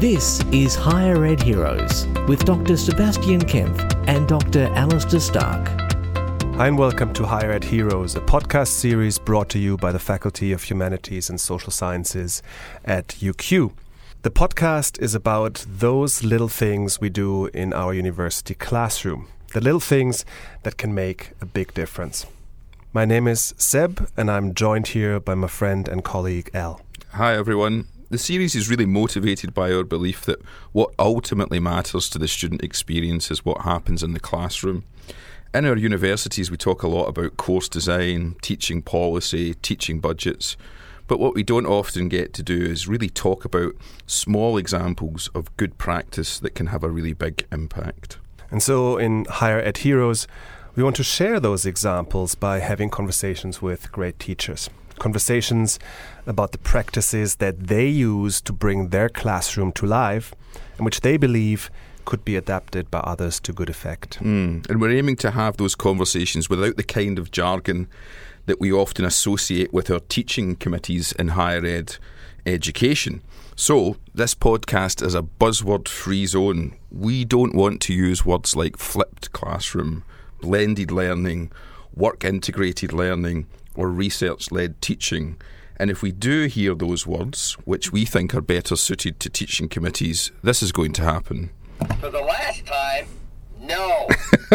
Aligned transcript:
This 0.00 0.42
is 0.50 0.74
Higher 0.74 1.26
Ed 1.26 1.42
Heroes 1.42 2.06
with 2.26 2.46
Dr. 2.46 2.78
Sebastian 2.78 3.42
Kaempf 3.42 3.82
and 4.08 4.26
Dr. 4.26 4.72
Alistair 4.74 5.20
Stark. 5.20 5.68
Hi, 6.56 6.68
and 6.68 6.78
welcome 6.78 7.12
to 7.12 7.26
Higher 7.26 7.50
Ed 7.50 7.64
Heroes, 7.64 8.16
a 8.16 8.20
podcast 8.20 8.68
series 8.68 9.18
brought 9.18 9.50
to 9.50 9.58
you 9.58 9.76
by 9.76 9.92
the 9.92 9.98
Faculty 9.98 10.52
of 10.52 10.62
Humanities 10.62 11.28
and 11.28 11.38
Social 11.38 11.70
Sciences 11.70 12.42
at 12.82 13.08
UQ. 13.08 13.74
The 14.22 14.30
podcast 14.30 14.98
is 15.02 15.14
about 15.14 15.66
those 15.68 16.24
little 16.24 16.48
things 16.48 16.98
we 16.98 17.10
do 17.10 17.48
in 17.48 17.74
our 17.74 17.92
university 17.92 18.54
classroom, 18.54 19.28
the 19.52 19.60
little 19.60 19.80
things 19.80 20.24
that 20.62 20.78
can 20.78 20.94
make 20.94 21.32
a 21.42 21.44
big 21.44 21.74
difference. 21.74 22.24
My 22.94 23.04
name 23.04 23.28
is 23.28 23.52
Seb, 23.58 24.08
and 24.16 24.30
I'm 24.30 24.54
joined 24.54 24.86
here 24.86 25.20
by 25.20 25.34
my 25.34 25.48
friend 25.48 25.86
and 25.86 26.02
colleague 26.02 26.48
Al. 26.54 26.80
Hi, 27.12 27.34
everyone. 27.34 27.88
The 28.10 28.18
series 28.18 28.56
is 28.56 28.68
really 28.68 28.86
motivated 28.86 29.54
by 29.54 29.72
our 29.72 29.84
belief 29.84 30.22
that 30.22 30.42
what 30.72 30.92
ultimately 30.98 31.60
matters 31.60 32.10
to 32.10 32.18
the 32.18 32.26
student 32.26 32.60
experience 32.60 33.30
is 33.30 33.44
what 33.44 33.60
happens 33.60 34.02
in 34.02 34.14
the 34.14 34.18
classroom. 34.18 34.82
In 35.54 35.64
our 35.64 35.76
universities, 35.76 36.50
we 36.50 36.56
talk 36.56 36.82
a 36.82 36.88
lot 36.88 37.04
about 37.04 37.36
course 37.36 37.68
design, 37.68 38.34
teaching 38.42 38.82
policy, 38.82 39.54
teaching 39.54 40.00
budgets. 40.00 40.56
But 41.06 41.20
what 41.20 41.36
we 41.36 41.44
don't 41.44 41.66
often 41.66 42.08
get 42.08 42.34
to 42.34 42.42
do 42.42 42.60
is 42.60 42.88
really 42.88 43.08
talk 43.08 43.44
about 43.44 43.76
small 44.08 44.56
examples 44.56 45.28
of 45.32 45.56
good 45.56 45.78
practice 45.78 46.40
that 46.40 46.56
can 46.56 46.66
have 46.66 46.82
a 46.82 46.90
really 46.90 47.12
big 47.12 47.46
impact. 47.52 48.18
And 48.50 48.60
so, 48.60 48.98
in 48.98 49.24
Higher 49.26 49.60
Ed 49.60 49.78
Heroes, 49.78 50.26
we 50.74 50.82
want 50.82 50.96
to 50.96 51.04
share 51.04 51.38
those 51.38 51.64
examples 51.64 52.34
by 52.34 52.58
having 52.58 52.90
conversations 52.90 53.62
with 53.62 53.92
great 53.92 54.18
teachers 54.18 54.68
conversations 55.00 55.80
about 56.26 56.52
the 56.52 56.58
practices 56.58 57.36
that 57.36 57.66
they 57.66 57.88
use 57.88 58.40
to 58.42 58.52
bring 58.52 58.90
their 58.90 59.08
classroom 59.08 59.72
to 59.72 59.86
life 59.86 60.32
and 60.76 60.84
which 60.84 61.00
they 61.00 61.16
believe 61.16 61.70
could 62.04 62.24
be 62.24 62.36
adapted 62.36 62.90
by 62.90 63.00
others 63.00 63.40
to 63.40 63.52
good 63.52 63.68
effect. 63.68 64.18
Mm. 64.20 64.68
And 64.68 64.80
we're 64.80 64.96
aiming 64.96 65.16
to 65.16 65.32
have 65.32 65.56
those 65.56 65.74
conversations 65.74 66.48
without 66.48 66.76
the 66.76 66.84
kind 66.84 67.18
of 67.18 67.30
jargon 67.30 67.88
that 68.46 68.60
we 68.60 68.72
often 68.72 69.04
associate 69.04 69.72
with 69.72 69.90
our 69.90 70.00
teaching 70.00 70.56
committees 70.56 71.12
in 71.12 71.28
higher 71.28 71.64
ed 71.64 71.96
education. 72.46 73.22
So, 73.54 73.96
this 74.14 74.34
podcast 74.34 75.04
is 75.06 75.14
a 75.14 75.22
buzzword 75.22 75.86
free 75.86 76.24
zone. 76.26 76.76
We 76.90 77.24
don't 77.24 77.54
want 77.54 77.82
to 77.82 77.94
use 77.94 78.24
words 78.24 78.56
like 78.56 78.78
flipped 78.78 79.32
classroom, 79.32 80.02
blended 80.40 80.90
learning, 80.90 81.52
work 81.94 82.24
integrated 82.24 82.92
learning, 82.92 83.46
or 83.74 83.88
research 83.88 84.50
led 84.50 84.80
teaching. 84.80 85.40
And 85.76 85.90
if 85.90 86.02
we 86.02 86.12
do 86.12 86.44
hear 86.44 86.74
those 86.74 87.06
words, 87.06 87.54
which 87.64 87.92
we 87.92 88.04
think 88.04 88.34
are 88.34 88.42
better 88.42 88.76
suited 88.76 89.18
to 89.20 89.30
teaching 89.30 89.68
committees, 89.68 90.30
this 90.42 90.62
is 90.62 90.72
going 90.72 90.92
to 90.94 91.02
happen. 91.02 91.50
For 92.00 92.10
the 92.10 92.20
last 92.20 92.66
time, 92.66 93.06
no. 93.58 94.08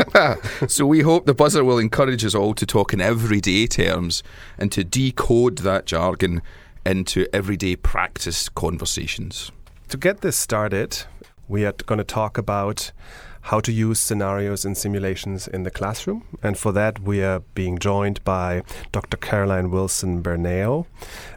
so 0.68 0.86
we 0.86 1.02
hope 1.02 1.26
the 1.26 1.34
buzzer 1.34 1.64
will 1.64 1.80
encourage 1.80 2.24
us 2.24 2.36
all 2.36 2.54
to 2.54 2.66
talk 2.66 2.94
in 2.94 3.02
everyday 3.02 3.66
terms 3.66 4.22
and 4.58 4.72
to 4.72 4.84
decode 4.84 5.60
that 5.60 5.86
jargon 5.86 6.42
into 6.86 7.28
everyday 7.34 7.76
practice 7.76 8.50
conversations. 8.50 9.52
To 9.90 9.98
get 9.98 10.22
this 10.22 10.38
started, 10.38 11.04
we 11.48 11.66
are 11.66 11.72
going 11.72 11.98
to 11.98 12.04
talk 12.04 12.38
about 12.38 12.92
how 13.46 13.60
to 13.60 13.72
use 13.72 14.00
scenarios 14.00 14.66
and 14.66 14.76
simulations 14.76 15.48
in 15.48 15.62
the 15.62 15.70
classroom. 15.70 16.24
And 16.42 16.58
for 16.58 16.72
that, 16.72 17.00
we 17.00 17.22
are 17.22 17.42
being 17.54 17.78
joined 17.78 18.24
by 18.24 18.64
Dr. 18.92 19.18
Caroline 19.18 19.70
Wilson 19.70 20.24
Barnao, 20.24 20.88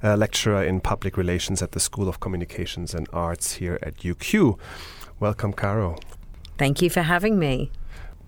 a 0.02 0.16
lecturer 0.16 0.64
in 0.64 0.80
public 0.80 1.18
relations 1.18 1.60
at 1.60 1.72
the 1.72 1.80
School 1.80 2.08
of 2.08 2.18
Communications 2.18 2.94
and 2.94 3.06
Arts 3.12 3.52
here 3.52 3.78
at 3.82 3.98
UQ. 3.98 4.58
Welcome, 5.20 5.52
Caro. 5.52 5.98
Thank 6.56 6.80
you 6.80 6.88
for 6.88 7.02
having 7.02 7.38
me. 7.38 7.70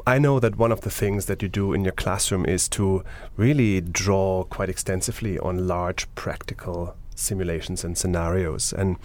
I 0.07 0.19
know 0.19 0.41
that 0.41 0.59
one 0.59 0.73
of 0.73 0.83
the 0.83 0.91
things 0.91 1.25
that 1.27 1.41
you 1.41 1.49
do 1.49 1.73
in 1.73 1.83
your 1.83 1.95
classroom 1.95 2.45
is 2.45 2.69
to 2.71 3.03
really 3.39 3.81
draw 3.81 4.45
quite 4.45 4.69
extensively 4.69 5.39
on 5.39 5.67
large 5.67 6.07
practical 6.15 6.97
simulations 7.21 7.85
and 7.85 7.97
scenarios. 7.97 8.73
And 8.73 8.97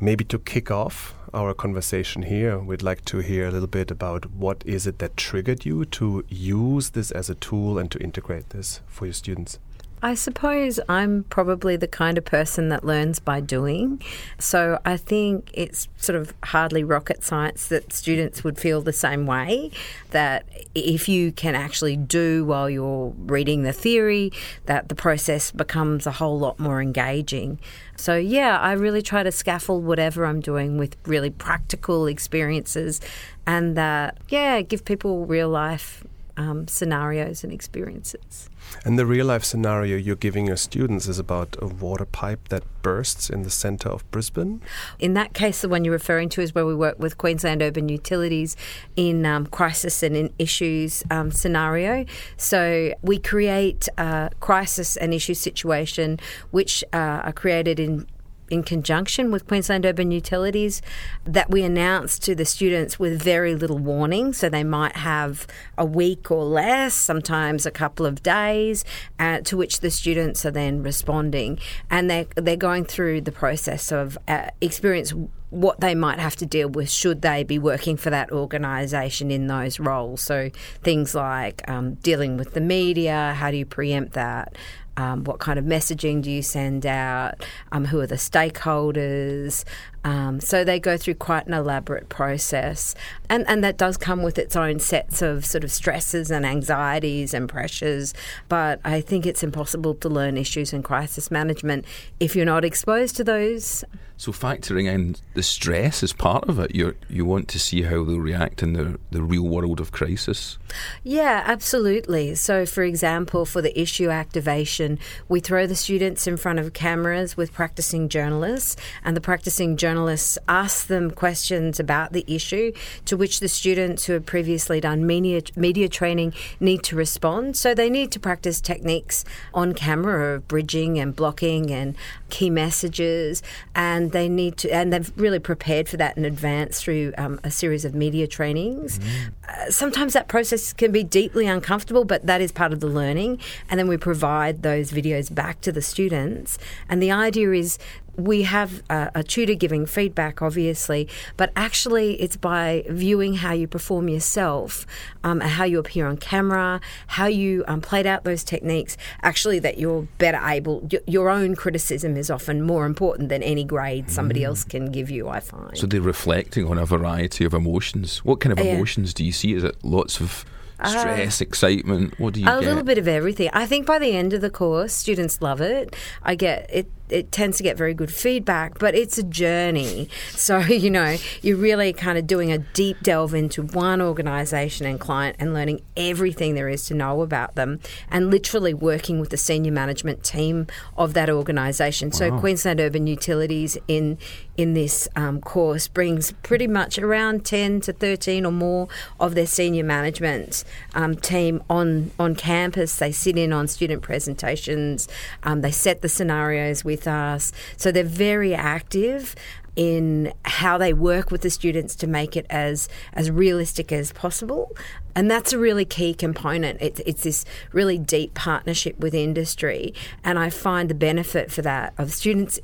maybe 0.00 0.24
to 0.24 0.38
kick 0.38 0.70
off 0.70 1.14
our 1.32 1.54
conversation 1.54 2.22
here, 2.22 2.58
we'd 2.58 2.82
like 2.82 3.04
to 3.06 3.18
hear 3.18 3.46
a 3.46 3.50
little 3.50 3.68
bit 3.68 3.90
about 3.90 4.30
what 4.32 4.62
is 4.66 4.86
it 4.86 4.98
that 4.98 5.16
triggered 5.16 5.64
you 5.64 5.84
to 5.84 6.24
use 6.28 6.90
this 6.90 7.10
as 7.10 7.30
a 7.30 7.34
tool 7.34 7.78
and 7.78 7.90
to 7.90 7.98
integrate 7.98 8.50
this 8.50 8.80
for 8.86 9.06
your 9.06 9.12
students. 9.12 9.58
I 10.06 10.14
suppose 10.14 10.78
I'm 10.88 11.24
probably 11.24 11.74
the 11.74 11.88
kind 11.88 12.16
of 12.16 12.24
person 12.24 12.68
that 12.68 12.84
learns 12.84 13.18
by 13.18 13.40
doing. 13.40 14.00
So 14.38 14.78
I 14.84 14.96
think 14.96 15.50
it's 15.52 15.88
sort 15.96 16.14
of 16.14 16.32
hardly 16.44 16.84
rocket 16.84 17.24
science 17.24 17.66
that 17.66 17.92
students 17.92 18.44
would 18.44 18.56
feel 18.56 18.80
the 18.80 18.92
same 18.92 19.26
way. 19.26 19.72
That 20.10 20.46
if 20.76 21.08
you 21.08 21.32
can 21.32 21.56
actually 21.56 21.96
do 21.96 22.44
while 22.44 22.70
you're 22.70 23.14
reading 23.16 23.64
the 23.64 23.72
theory, 23.72 24.30
that 24.66 24.88
the 24.88 24.94
process 24.94 25.50
becomes 25.50 26.06
a 26.06 26.12
whole 26.12 26.38
lot 26.38 26.60
more 26.60 26.80
engaging. 26.80 27.58
So, 27.96 28.14
yeah, 28.14 28.60
I 28.60 28.74
really 28.74 29.02
try 29.02 29.24
to 29.24 29.32
scaffold 29.32 29.84
whatever 29.84 30.24
I'm 30.24 30.40
doing 30.40 30.78
with 30.78 30.96
really 31.04 31.30
practical 31.30 32.06
experiences 32.06 33.00
and 33.44 33.76
that, 33.76 34.18
yeah, 34.28 34.62
give 34.62 34.84
people 34.84 35.26
real 35.26 35.48
life 35.48 36.04
um, 36.36 36.68
scenarios 36.68 37.42
and 37.44 37.52
experiences. 37.52 38.50
And 38.84 38.98
the 38.98 39.06
real 39.06 39.26
life 39.26 39.44
scenario 39.44 39.96
you're 39.96 40.16
giving 40.16 40.46
your 40.46 40.56
students 40.56 41.08
is 41.08 41.18
about 41.18 41.56
a 41.60 41.66
water 41.66 42.04
pipe 42.04 42.48
that 42.48 42.64
bursts 42.82 43.30
in 43.30 43.42
the 43.42 43.50
centre 43.50 43.88
of 43.88 44.08
Brisbane? 44.10 44.60
In 44.98 45.14
that 45.14 45.34
case, 45.34 45.60
the 45.60 45.68
one 45.68 45.84
you're 45.84 45.92
referring 45.92 46.28
to 46.30 46.40
is 46.40 46.54
where 46.54 46.66
we 46.66 46.74
work 46.74 46.98
with 46.98 47.18
Queensland 47.18 47.62
Urban 47.62 47.88
Utilities 47.88 48.56
in 48.96 49.24
um, 49.26 49.46
crisis 49.46 50.02
and 50.02 50.16
in 50.16 50.32
issues 50.38 51.02
um, 51.10 51.30
scenario. 51.30 52.04
So 52.36 52.92
we 53.02 53.18
create 53.18 53.88
a 53.98 54.30
crisis 54.40 54.96
and 54.96 55.14
issue 55.14 55.34
situation 55.34 56.18
which 56.50 56.84
uh, 56.92 56.96
are 57.24 57.32
created 57.32 57.80
in 57.80 58.06
in 58.50 58.62
conjunction 58.62 59.30
with 59.30 59.46
Queensland 59.46 59.84
Urban 59.84 60.10
Utilities 60.10 60.82
that 61.24 61.50
we 61.50 61.62
announce 61.62 62.18
to 62.20 62.34
the 62.34 62.44
students 62.44 62.98
with 62.98 63.20
very 63.20 63.54
little 63.54 63.78
warning. 63.78 64.32
So 64.32 64.48
they 64.48 64.64
might 64.64 64.96
have 64.96 65.46
a 65.76 65.84
week 65.84 66.30
or 66.30 66.44
less, 66.44 66.94
sometimes 66.94 67.66
a 67.66 67.70
couple 67.70 68.06
of 68.06 68.22
days, 68.22 68.84
uh, 69.18 69.40
to 69.40 69.56
which 69.56 69.80
the 69.80 69.90
students 69.90 70.44
are 70.44 70.50
then 70.50 70.82
responding. 70.82 71.58
And 71.90 72.10
they're, 72.10 72.26
they're 72.36 72.56
going 72.56 72.84
through 72.84 73.22
the 73.22 73.32
process 73.32 73.92
of 73.92 74.18
uh, 74.28 74.50
experience 74.60 75.12
what 75.50 75.80
they 75.80 75.94
might 75.94 76.18
have 76.18 76.36
to 76.36 76.46
deal 76.46 76.68
with 76.68 76.90
should 76.90 77.22
they 77.22 77.44
be 77.44 77.58
working 77.58 77.96
for 77.96 78.10
that 78.10 78.32
organisation 78.32 79.30
in 79.30 79.46
those 79.46 79.78
roles. 79.78 80.20
So 80.20 80.50
things 80.82 81.14
like 81.14 81.68
um, 81.68 81.94
dealing 81.94 82.36
with 82.36 82.54
the 82.54 82.60
media, 82.60 83.34
how 83.36 83.50
do 83.50 83.56
you 83.56 83.66
preempt 83.66 84.14
that? 84.14 84.56
Um, 84.96 85.24
what 85.24 85.38
kind 85.38 85.58
of 85.58 85.64
messaging 85.64 86.22
do 86.22 86.30
you 86.30 86.42
send 86.42 86.86
out? 86.86 87.44
Um, 87.72 87.84
who 87.84 88.00
are 88.00 88.06
the 88.06 88.16
stakeholders? 88.16 89.64
Um, 90.06 90.38
so 90.38 90.62
they 90.62 90.78
go 90.78 90.96
through 90.96 91.16
quite 91.16 91.48
an 91.48 91.52
elaborate 91.52 92.08
process, 92.08 92.94
and 93.28 93.44
and 93.48 93.64
that 93.64 93.76
does 93.76 93.96
come 93.96 94.22
with 94.22 94.38
its 94.38 94.54
own 94.54 94.78
sets 94.78 95.20
of 95.20 95.44
sort 95.44 95.64
of 95.64 95.72
stresses 95.72 96.30
and 96.30 96.46
anxieties 96.46 97.34
and 97.34 97.48
pressures. 97.48 98.14
But 98.48 98.80
I 98.84 99.00
think 99.00 99.26
it's 99.26 99.42
impossible 99.42 99.96
to 99.96 100.08
learn 100.08 100.36
issues 100.36 100.72
in 100.72 100.84
crisis 100.84 101.28
management 101.28 101.86
if 102.20 102.36
you're 102.36 102.44
not 102.44 102.64
exposed 102.64 103.16
to 103.16 103.24
those. 103.24 103.84
So 104.18 104.32
factoring 104.32 104.90
in 104.90 105.16
the 105.34 105.42
stress 105.42 106.02
is 106.02 106.12
part 106.14 106.48
of 106.48 106.58
it, 106.58 106.74
you 106.74 106.94
you 107.10 107.26
want 107.26 107.48
to 107.48 107.58
see 107.58 107.82
how 107.82 108.02
they'll 108.02 108.18
react 108.18 108.62
in 108.62 108.72
the 108.72 108.98
the 109.10 109.22
real 109.22 109.42
world 109.42 109.78
of 109.78 109.92
crisis. 109.92 110.56
Yeah, 111.02 111.42
absolutely. 111.44 112.34
So, 112.34 112.64
for 112.64 112.82
example, 112.82 113.44
for 113.44 113.60
the 113.60 113.78
issue 113.78 114.08
activation, 114.08 114.98
we 115.28 115.40
throw 115.40 115.66
the 115.66 115.76
students 115.76 116.26
in 116.26 116.36
front 116.38 116.58
of 116.58 116.72
cameras 116.72 117.36
with 117.36 117.52
practicing 117.52 118.08
journalists, 118.08 118.76
and 119.04 119.16
the 119.16 119.20
practicing 119.20 119.76
journalists 119.76 119.95
journalists 119.96 120.36
ask 120.46 120.88
them 120.88 121.10
questions 121.10 121.80
about 121.80 122.12
the 122.12 122.22
issue, 122.28 122.70
to 123.06 123.16
which 123.16 123.40
the 123.40 123.48
students 123.48 124.04
who 124.04 124.12
have 124.12 124.26
previously 124.26 124.78
done 124.78 125.06
media, 125.06 125.40
media 125.56 125.88
training 125.88 126.34
need 126.60 126.82
to 126.82 126.94
respond. 126.94 127.56
So 127.56 127.74
they 127.74 127.88
need 127.88 128.12
to 128.12 128.20
practice 128.20 128.60
techniques 128.60 129.24
on 129.54 129.72
camera 129.72 130.34
of 130.34 130.48
bridging 130.48 130.98
and 130.98 131.16
blocking 131.16 131.70
and 131.70 131.96
key 132.28 132.50
messages, 132.50 133.42
and 133.74 134.12
they 134.12 134.28
need 134.28 134.58
to, 134.58 134.70
and 134.70 134.92
they've 134.92 135.10
really 135.16 135.38
prepared 135.38 135.88
for 135.88 135.96
that 135.96 136.18
in 136.18 136.26
advance 136.26 136.82
through 136.82 137.14
um, 137.16 137.40
a 137.42 137.50
series 137.50 137.86
of 137.86 137.94
media 137.94 138.26
trainings. 138.26 138.98
Mm. 138.98 139.32
Uh, 139.48 139.70
sometimes 139.70 140.12
that 140.12 140.28
process 140.28 140.74
can 140.74 140.92
be 140.92 141.04
deeply 141.04 141.46
uncomfortable, 141.46 142.04
but 142.04 142.26
that 142.26 142.42
is 142.42 142.52
part 142.52 142.72
of 142.74 142.80
the 142.80 142.86
learning. 142.86 143.38
And 143.70 143.78
then 143.78 143.88
we 143.88 143.96
provide 143.96 144.62
those 144.62 144.92
videos 144.92 145.34
back 145.34 145.62
to 145.62 145.72
the 145.72 145.80
students. 145.80 146.58
And 146.88 147.02
the 147.02 147.12
idea 147.12 147.52
is 147.52 147.78
we 148.16 148.42
have 148.42 148.82
a, 148.88 149.10
a, 149.14 149.22
tutor 149.22 149.54
giving 149.54 149.86
feedback, 149.86 150.42
obviously, 150.42 151.08
but 151.36 151.52
actually 151.56 152.20
it's 152.20 152.36
by 152.36 152.84
viewing 152.88 153.34
how 153.34 153.52
you 153.52 153.66
perform 153.66 154.08
yourself, 154.08 154.86
um, 155.24 155.40
how 155.40 155.64
you 155.64 155.78
appear 155.78 156.06
on 156.06 156.16
camera, 156.16 156.80
how 157.08 157.26
you 157.26 157.64
um, 157.68 157.80
played 157.80 158.06
out 158.06 158.24
those 158.24 158.42
techniques, 158.42 158.96
actually, 159.22 159.58
that 159.58 159.78
you're 159.78 160.02
better 160.18 160.40
able, 160.44 160.88
your 161.06 161.28
own 161.28 161.54
criticism 161.54 162.16
is 162.16 162.30
often 162.30 162.62
more 162.62 162.86
important 162.86 163.28
than 163.28 163.42
any 163.42 163.64
grade 163.64 164.10
somebody 164.10 164.40
mm. 164.40 164.46
else 164.46 164.64
can 164.64 164.90
give 164.90 165.10
you, 165.10 165.28
I 165.28 165.40
find. 165.40 165.76
So 165.76 165.86
they're 165.86 166.00
reflecting 166.00 166.66
on 166.66 166.78
a 166.78 166.86
variety 166.86 167.44
of 167.44 167.54
emotions. 167.54 168.24
What 168.24 168.40
kind 168.40 168.52
of 168.52 168.64
yeah. 168.64 168.72
emotions 168.72 169.12
do 169.12 169.24
you 169.24 169.32
see? 169.32 169.54
Is 169.54 169.64
it 169.64 169.76
lots 169.84 170.20
of 170.20 170.44
uh, 170.78 170.88
stress, 170.88 171.40
uh, 171.40 171.44
excitement? 171.44 172.18
What 172.18 172.34
do 172.34 172.40
you 172.40 172.46
a 172.46 172.60
get? 172.60 172.64
little 172.64 172.82
bit 172.82 172.98
of 172.98 173.08
everything. 173.08 173.50
I 173.52 173.66
think 173.66 173.86
by 173.86 173.98
the 173.98 174.12
end 174.12 174.32
of 174.32 174.40
the 174.40 174.50
course, 174.50 174.92
students 174.92 175.40
love 175.40 175.60
it. 175.60 175.96
I 176.22 176.34
get 176.34 176.68
it 176.72 176.90
it 177.08 177.32
tends 177.32 177.56
to 177.58 177.62
get 177.62 177.76
very 177.76 177.94
good 177.94 178.12
feedback, 178.12 178.78
but 178.78 178.94
it's 178.94 179.18
a 179.18 179.22
journey. 179.22 180.08
So, 180.30 180.58
you 180.60 180.90
know, 180.90 181.16
you're 181.42 181.56
really 181.56 181.92
kind 181.92 182.18
of 182.18 182.26
doing 182.26 182.52
a 182.52 182.58
deep 182.58 183.00
delve 183.02 183.34
into 183.34 183.62
one 183.62 184.00
organisation 184.00 184.86
and 184.86 184.98
client 184.98 185.36
and 185.38 185.54
learning 185.54 185.82
everything 185.96 186.54
there 186.54 186.68
is 186.68 186.86
to 186.86 186.94
know 186.94 187.22
about 187.22 187.54
them 187.54 187.80
and 188.10 188.30
literally 188.30 188.74
working 188.74 189.20
with 189.20 189.30
the 189.30 189.36
senior 189.36 189.72
management 189.72 190.24
team 190.24 190.66
of 190.96 191.14
that 191.14 191.30
organisation. 191.30 192.08
Wow. 192.10 192.18
So, 192.18 192.38
Queensland 192.38 192.80
Urban 192.80 193.06
Utilities 193.06 193.78
in 193.88 194.18
in 194.56 194.74
this 194.74 195.08
um, 195.16 195.40
course 195.40 195.88
brings 195.88 196.32
pretty 196.42 196.66
much 196.66 196.98
around 196.98 197.44
10 197.44 197.80
to 197.82 197.92
13 197.92 198.46
or 198.46 198.52
more 198.52 198.88
of 199.20 199.34
their 199.34 199.46
senior 199.46 199.84
management 199.84 200.64
um, 200.94 201.14
team 201.14 201.62
on, 201.68 202.10
on 202.18 202.34
campus. 202.34 202.96
They 202.96 203.12
sit 203.12 203.36
in 203.36 203.52
on 203.52 203.68
student 203.68 204.02
presentations, 204.02 205.08
um, 205.42 205.60
they 205.60 205.70
set 205.70 206.02
the 206.02 206.08
scenarios 206.08 206.84
with 206.84 206.95
with 206.96 207.06
us. 207.06 207.52
So 207.76 207.92
they're 207.92 208.04
very 208.04 208.54
active 208.54 209.34
in 209.76 210.32
how 210.44 210.78
they 210.78 210.92
work 210.92 211.30
with 211.30 211.42
the 211.42 211.50
students 211.50 211.94
to 211.94 212.06
make 212.06 212.36
it 212.36 212.46
as 212.50 212.88
as 213.12 213.30
realistic 213.30 213.92
as 213.92 214.12
possible 214.12 214.74
and 215.16 215.30
that's 215.30 215.54
a 215.54 215.58
really 215.58 215.86
key 215.86 216.12
component. 216.12 216.76
It's, 216.82 217.00
it's 217.06 217.22
this 217.22 217.46
really 217.72 217.96
deep 217.96 218.34
partnership 218.34 218.98
with 218.98 219.14
industry, 219.14 219.94
and 220.22 220.38
I 220.38 220.50
find 220.50 220.90
the 220.90 220.94
benefit 220.94 221.50
for 221.50 221.62
that 221.62 221.94
of 221.96 222.12
students 222.12 222.60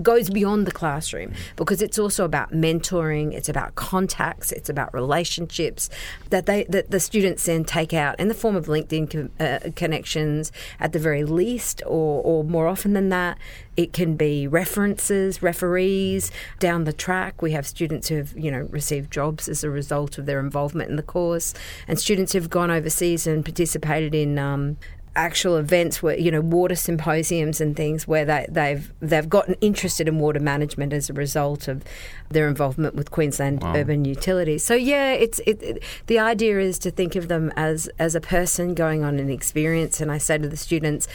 goes 0.00 0.30
beyond 0.30 0.68
the 0.68 0.70
classroom 0.70 1.32
because 1.56 1.82
it's 1.82 1.98
also 1.98 2.24
about 2.24 2.52
mentoring, 2.52 3.34
it's 3.34 3.48
about 3.48 3.74
contacts, 3.74 4.52
it's 4.52 4.68
about 4.68 4.94
relationships 4.94 5.90
that 6.30 6.46
they 6.46 6.62
that 6.68 6.92
the 6.92 7.00
students 7.00 7.44
then 7.46 7.64
take 7.64 7.92
out 7.92 8.20
in 8.20 8.28
the 8.28 8.34
form 8.34 8.54
of 8.54 8.66
LinkedIn 8.66 9.28
uh, 9.40 9.70
connections 9.74 10.52
at 10.78 10.92
the 10.92 11.00
very 11.00 11.24
least, 11.24 11.82
or, 11.86 12.22
or 12.22 12.44
more 12.44 12.68
often 12.68 12.92
than 12.92 13.08
that, 13.08 13.36
it 13.76 13.92
can 13.92 14.14
be 14.14 14.46
references, 14.46 15.42
referees 15.42 16.30
down 16.58 16.84
the 16.84 16.92
track. 16.92 17.42
We 17.42 17.52
have 17.52 17.66
students 17.66 18.08
who 18.08 18.16
have 18.16 18.36
you 18.36 18.50
know 18.50 18.68
received 18.70 19.10
jobs 19.12 19.48
as 19.48 19.64
a 19.64 19.70
result 19.70 20.18
of 20.18 20.26
their 20.26 20.40
involvement 20.40 20.90
in 20.90 20.96
the 20.96 21.02
course 21.02 21.54
and 21.88 21.98
students 21.98 22.32
who've 22.32 22.50
gone 22.50 22.70
overseas 22.70 23.26
and 23.26 23.44
participated 23.44 24.14
in 24.14 24.38
um, 24.38 24.76
actual 25.16 25.56
events 25.56 26.02
where 26.02 26.16
you 26.16 26.30
know 26.30 26.40
water 26.40 26.74
symposiums 26.74 27.60
and 27.60 27.76
things 27.76 28.06
where 28.06 28.24
they, 28.24 28.46
they've 28.48 28.92
they've 29.00 29.28
gotten 29.28 29.54
interested 29.60 30.06
in 30.06 30.18
water 30.18 30.38
management 30.38 30.92
as 30.92 31.10
a 31.10 31.12
result 31.12 31.66
of 31.66 31.82
their 32.30 32.46
involvement 32.46 32.94
with 32.94 33.10
Queensland 33.10 33.60
wow. 33.62 33.74
urban 33.74 34.04
utilities. 34.04 34.64
So 34.64 34.74
yeah, 34.74 35.12
it's 35.12 35.40
it, 35.40 35.62
it, 35.62 35.82
the 36.06 36.18
idea 36.18 36.60
is 36.60 36.78
to 36.80 36.90
think 36.90 37.16
of 37.16 37.28
them 37.28 37.52
as 37.56 37.88
as 37.98 38.14
a 38.14 38.20
person 38.20 38.74
going 38.74 39.02
on 39.02 39.18
an 39.18 39.30
experience, 39.30 40.00
and 40.00 40.12
I 40.12 40.18
say 40.18 40.38
to 40.38 40.48
the 40.48 40.56
students, 40.56 41.08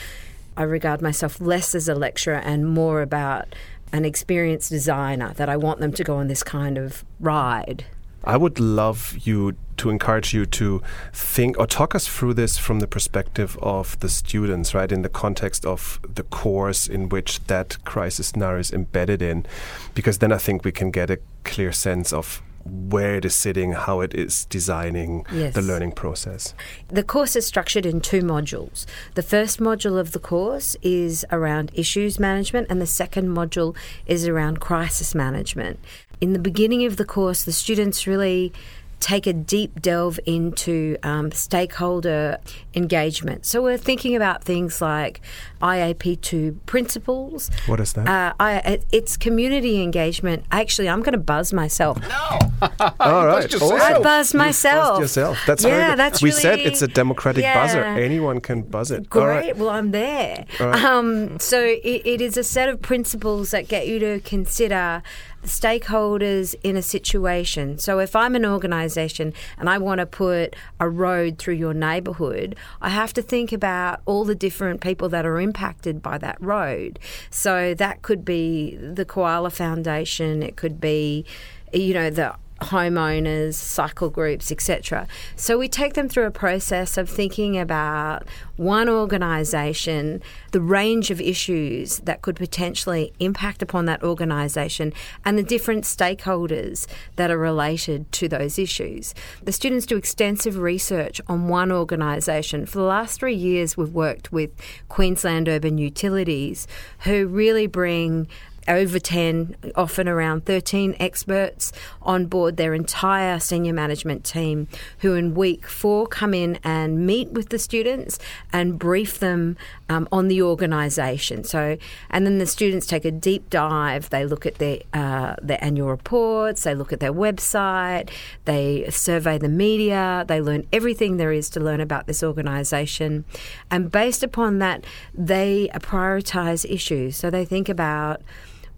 I 0.57 0.63
regard 0.63 1.01
myself 1.01 1.39
less 1.39 1.73
as 1.73 1.87
a 1.87 1.95
lecturer 1.95 2.37
and 2.37 2.67
more 2.67 3.01
about 3.01 3.55
an 3.95 4.03
experienced 4.03 4.69
designer 4.69 5.33
that 5.35 5.47
I 5.47 5.55
want 5.55 5.79
them 5.79 5.93
to 5.93 6.03
go 6.03 6.17
on 6.17 6.27
this 6.27 6.43
kind 6.43 6.77
of 6.77 7.05
ride. 7.19 7.85
I 8.25 8.35
would 8.35 8.59
love 8.59 9.15
you 9.21 9.55
to 9.77 9.89
encourage 9.89 10.33
you 10.33 10.45
to 10.47 10.81
think 11.13 11.57
or 11.57 11.67
talk 11.67 11.95
us 11.95 12.07
through 12.07 12.33
this 12.33 12.57
from 12.57 12.79
the 12.79 12.87
perspective 12.87 13.57
of 13.61 13.97
the 13.99 14.09
students, 14.09 14.73
right? 14.73 14.91
In 14.91 15.01
the 15.01 15.09
context 15.09 15.65
of 15.65 15.99
the 16.13 16.23
course 16.23 16.87
in 16.87 17.07
which 17.07 17.39
that 17.45 17.77
crisis 17.85 18.27
scenario 18.27 18.59
is 18.59 18.73
embedded 18.73 19.21
in, 19.21 19.45
because 19.93 20.17
then 20.17 20.33
I 20.33 20.39
think 20.39 20.65
we 20.65 20.71
can 20.71 20.91
get 20.91 21.09
a 21.09 21.19
clear 21.43 21.71
sense 21.71 22.11
of 22.11 22.41
where 22.65 23.15
it 23.15 23.25
is 23.25 23.35
sitting, 23.35 23.73
how 23.73 24.01
it 24.01 24.13
is 24.13 24.45
designing 24.45 25.25
yes. 25.31 25.53
the 25.53 25.61
learning 25.61 25.91
process. 25.91 26.53
The 26.87 27.03
course 27.03 27.35
is 27.35 27.45
structured 27.45 27.85
in 27.85 28.01
two 28.01 28.21
modules. 28.21 28.85
The 29.13 29.23
first 29.23 29.59
module 29.59 29.99
of 29.99 30.11
the 30.11 30.19
course 30.19 30.75
is 30.81 31.25
around 31.31 31.71
issues 31.73 32.19
management, 32.19 32.67
and 32.69 32.81
the 32.81 32.87
second 32.87 33.29
module 33.29 33.75
is 34.07 34.27
around 34.27 34.59
crisis 34.59 35.13
management. 35.13 35.79
In 36.21 36.33
the 36.33 36.39
beginning 36.39 36.85
of 36.85 36.97
the 36.97 37.05
course, 37.05 37.43
the 37.43 37.51
students 37.51 38.07
really 38.07 38.51
take 38.99 39.27
a 39.27 39.33
deep 39.33 39.81
delve 39.81 40.19
into 40.25 40.97
um, 41.03 41.31
stakeholder 41.31 42.37
engagement. 42.73 43.45
So 43.45 43.61
we're 43.61 43.77
thinking 43.77 44.15
about 44.15 44.43
things 44.43 44.81
like 44.81 45.21
IAP2 45.61 46.57
principles. 46.65 47.49
What 47.67 47.79
is 47.79 47.93
that? 47.93 48.07
Uh, 48.07 48.33
I, 48.39 48.79
it's 48.91 49.17
community 49.17 49.81
engagement. 49.81 50.45
Actually, 50.51 50.89
I'm 50.89 50.99
going 51.01 51.13
to 51.13 51.19
buzz 51.19 51.53
myself. 51.53 51.99
No. 52.01 52.39
All 52.99 53.25
right. 53.25 53.53
Awesome. 53.53 53.81
I 53.81 53.99
buzz 53.99 54.33
myself. 54.33 54.99
yourself. 54.99 55.39
That's 55.45 55.63
yeah. 55.63 55.95
That's 55.95 56.21
we 56.21 56.29
really, 56.29 56.41
said 56.41 56.59
it's 56.59 56.81
a 56.81 56.87
democratic 56.87 57.43
yeah. 57.43 57.61
buzzer. 57.61 57.83
Anyone 57.83 58.41
can 58.41 58.61
buzz 58.61 58.91
it. 58.91 59.09
Great. 59.09 59.55
Well, 59.57 59.69
I'm 59.69 59.91
there. 59.91 60.45
Right. 60.59 60.83
Um, 60.83 61.39
so 61.39 61.59
it, 61.61 62.01
it 62.05 62.21
is 62.21 62.37
a 62.37 62.43
set 62.43 62.69
of 62.69 62.81
principles 62.81 63.51
that 63.51 63.67
get 63.67 63.87
you 63.87 63.99
to 63.99 64.19
consider 64.21 65.03
stakeholders 65.45 66.55
in 66.63 66.75
a 66.77 66.81
situation. 66.81 67.77
So 67.77 67.99
if 67.99 68.15
I'm 68.15 68.35
an 68.35 68.45
organisation 68.45 69.33
and 69.57 69.69
I 69.69 69.77
want 69.77 69.99
to 69.99 70.05
put 70.05 70.55
a 70.79 70.89
road 70.89 71.37
through 71.37 71.55
your 71.55 71.73
neighbourhood, 71.73 72.55
I 72.81 72.89
have 72.89 73.13
to 73.13 73.21
think 73.21 73.51
about 73.51 74.01
all 74.05 74.23
the 74.23 74.35
different 74.35 74.81
people 74.81 75.09
that 75.09 75.25
are 75.25 75.39
impacted 75.39 76.01
by 76.01 76.17
that 76.19 76.41
road. 76.41 76.99
So 77.29 77.73
that 77.75 78.01
could 78.01 78.25
be 78.25 78.75
the 78.77 79.05
Koala 79.05 79.49
Foundation, 79.49 80.43
it 80.43 80.55
could 80.55 80.79
be 80.79 81.25
you 81.73 81.93
know 81.93 82.09
the 82.09 82.33
homeowners, 82.61 83.55
cycle 83.55 84.09
groups, 84.09 84.51
etc. 84.51 85.07
So 85.35 85.57
we 85.57 85.67
take 85.67 85.93
them 85.93 86.07
through 86.07 86.25
a 86.25 86.31
process 86.31 86.97
of 86.97 87.09
thinking 87.09 87.57
about 87.57 88.27
one 88.55 88.87
organisation, 88.87 90.21
the 90.51 90.61
range 90.61 91.11
of 91.11 91.19
issues 91.19 91.99
that 91.99 92.21
could 92.21 92.37
potentially 92.37 93.11
impact 93.19 93.61
upon 93.61 93.85
that 93.85 94.03
organisation, 94.03 94.93
and 95.25 95.37
the 95.37 95.43
different 95.43 95.83
stakeholders 95.83 96.87
that 97.17 97.29
are 97.29 97.37
related 97.37 98.09
to 98.13 98.29
those 98.29 98.57
issues. 98.57 99.13
The 99.43 99.51
students 99.51 99.85
do 99.85 99.97
extensive 99.97 100.57
research 100.57 101.19
on 101.27 101.49
one 101.49 101.71
organisation. 101.71 102.65
For 102.65 102.77
the 102.77 102.85
last 102.85 103.19
three 103.19 103.35
years, 103.35 103.75
we've 103.75 103.93
worked 103.93 104.31
with 104.31 104.51
Queensland 104.87 105.49
Urban 105.49 105.77
Utilities, 105.77 106.67
who 106.99 107.27
really 107.27 107.67
bring 107.67 108.27
over 108.67 108.99
10, 108.99 109.55
often 109.75 110.07
around 110.07 110.45
13 110.45 110.95
experts 110.99 111.71
on 112.01 112.25
board 112.25 112.57
their 112.57 112.73
entire 112.73 113.39
senior 113.39 113.73
management 113.73 114.23
team 114.23 114.67
who 114.99 115.13
in 115.13 115.35
week 115.35 115.67
four 115.67 116.07
come 116.07 116.33
in 116.33 116.59
and 116.63 117.05
meet 117.05 117.31
with 117.31 117.49
the 117.49 117.59
students 117.59 118.17
and 118.51 118.79
brief 118.79 119.19
them 119.19 119.57
um, 119.89 120.07
on 120.11 120.27
the 120.27 120.41
organisation. 120.41 121.43
So, 121.43 121.77
and 122.09 122.25
then 122.25 122.39
the 122.39 122.45
students 122.45 122.87
take 122.87 123.05
a 123.05 123.11
deep 123.11 123.49
dive. 123.49 124.09
They 124.09 124.25
look 124.25 124.45
at 124.45 124.55
their 124.55 124.79
uh, 124.93 125.35
their 125.41 125.63
annual 125.63 125.89
reports. 125.89 126.63
They 126.63 126.73
look 126.73 126.91
at 126.91 126.99
their 126.99 127.13
website. 127.13 128.09
They 128.45 128.89
survey 128.89 129.37
the 129.37 129.49
media. 129.49 130.25
They 130.27 130.41
learn 130.41 130.67
everything 130.73 131.17
there 131.17 131.31
is 131.31 131.49
to 131.51 131.59
learn 131.59 131.81
about 131.81 132.07
this 132.07 132.23
organisation, 132.23 133.25
and 133.69 133.91
based 133.91 134.23
upon 134.23 134.59
that, 134.59 134.83
they 135.13 135.69
prioritise 135.75 136.69
issues. 136.69 137.15
So 137.17 137.29
they 137.29 137.45
think 137.45 137.69
about 137.69 138.21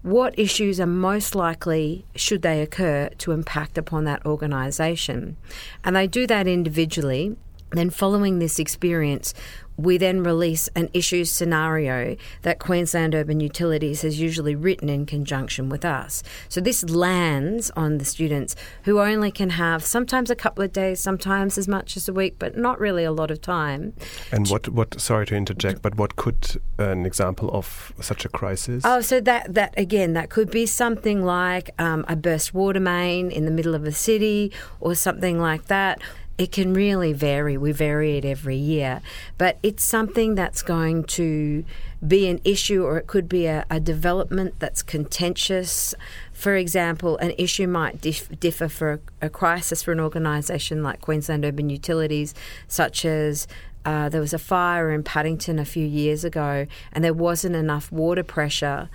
what 0.02 0.38
issues 0.38 0.80
are 0.80 0.86
most 0.86 1.34
likely, 1.34 2.04
should 2.14 2.42
they 2.42 2.62
occur, 2.62 3.10
to 3.18 3.32
impact 3.32 3.76
upon 3.76 4.04
that 4.04 4.24
organisation. 4.24 5.36
And 5.84 5.96
they 5.96 6.06
do 6.06 6.26
that 6.26 6.46
individually. 6.46 7.36
Then, 7.70 7.90
following 7.90 8.38
this 8.38 8.58
experience, 8.58 9.34
we 9.78 9.96
then 9.96 10.24
release 10.24 10.68
an 10.74 10.90
issues 10.92 11.30
scenario 11.30 12.16
that 12.42 12.58
Queensland 12.58 13.14
Urban 13.14 13.38
Utilities 13.38 14.02
has 14.02 14.20
usually 14.20 14.56
written 14.56 14.88
in 14.88 15.06
conjunction 15.06 15.68
with 15.68 15.84
us. 15.84 16.22
So 16.48 16.60
this 16.60 16.82
lands 16.90 17.70
on 17.76 17.98
the 17.98 18.04
students 18.04 18.56
who 18.82 19.00
only 19.00 19.30
can 19.30 19.50
have 19.50 19.84
sometimes 19.84 20.30
a 20.30 20.34
couple 20.34 20.64
of 20.64 20.72
days, 20.72 20.98
sometimes 20.98 21.56
as 21.56 21.68
much 21.68 21.96
as 21.96 22.08
a 22.08 22.12
week, 22.12 22.36
but 22.40 22.56
not 22.56 22.80
really 22.80 23.04
a 23.04 23.12
lot 23.12 23.30
of 23.30 23.40
time. 23.40 23.94
And 24.32 24.48
what, 24.48 24.68
what 24.68 25.00
sorry 25.00 25.26
to 25.26 25.36
interject, 25.36 25.80
but 25.80 25.94
what 25.94 26.16
could 26.16 26.60
an 26.78 27.06
example 27.06 27.48
of 27.52 27.92
such 28.00 28.24
a 28.24 28.28
crisis? 28.28 28.82
Oh, 28.84 29.00
so 29.00 29.20
that, 29.20 29.54
that 29.54 29.74
again, 29.78 30.12
that 30.14 30.28
could 30.28 30.50
be 30.50 30.66
something 30.66 31.24
like 31.24 31.70
um, 31.78 32.04
a 32.08 32.16
burst 32.16 32.52
water 32.52 32.80
main 32.80 33.30
in 33.30 33.44
the 33.44 33.52
middle 33.52 33.76
of 33.76 33.84
a 33.84 33.92
city 33.92 34.50
or 34.80 34.96
something 34.96 35.38
like 35.38 35.66
that 35.66 36.02
it 36.38 36.52
can 36.52 36.72
really 36.72 37.12
vary. 37.12 37.58
We 37.58 37.72
vary 37.72 38.16
it 38.16 38.24
every 38.24 38.56
year, 38.56 39.02
but 39.36 39.58
it's 39.62 39.82
something 39.82 40.36
that's 40.36 40.62
going 40.62 41.04
to 41.04 41.64
be 42.06 42.28
an 42.28 42.40
issue 42.44 42.84
or 42.84 42.96
it 42.96 43.08
could 43.08 43.28
be 43.28 43.46
a, 43.46 43.66
a 43.68 43.80
development 43.80 44.54
that's 44.60 44.82
contentious. 44.82 45.96
For 46.32 46.54
example, 46.54 47.18
an 47.18 47.32
issue 47.36 47.66
might 47.66 48.00
dif- 48.00 48.38
differ 48.38 48.68
for 48.68 48.92
a, 49.20 49.26
a 49.26 49.28
crisis 49.28 49.82
for 49.82 49.90
an 49.90 49.98
organisation 49.98 50.84
like 50.84 51.00
Queensland 51.00 51.44
Urban 51.44 51.70
Utilities, 51.70 52.34
such 52.68 53.04
as 53.04 53.48
uh, 53.84 54.08
there 54.08 54.20
was 54.20 54.32
a 54.32 54.38
fire 54.38 54.90
in 54.92 55.02
Paddington 55.02 55.58
a 55.58 55.64
few 55.64 55.86
years 55.86 56.22
ago, 56.22 56.66
and 56.92 57.02
there 57.02 57.14
wasn't 57.14 57.56
enough 57.56 57.90
water 57.90 58.22
pressure 58.22 58.88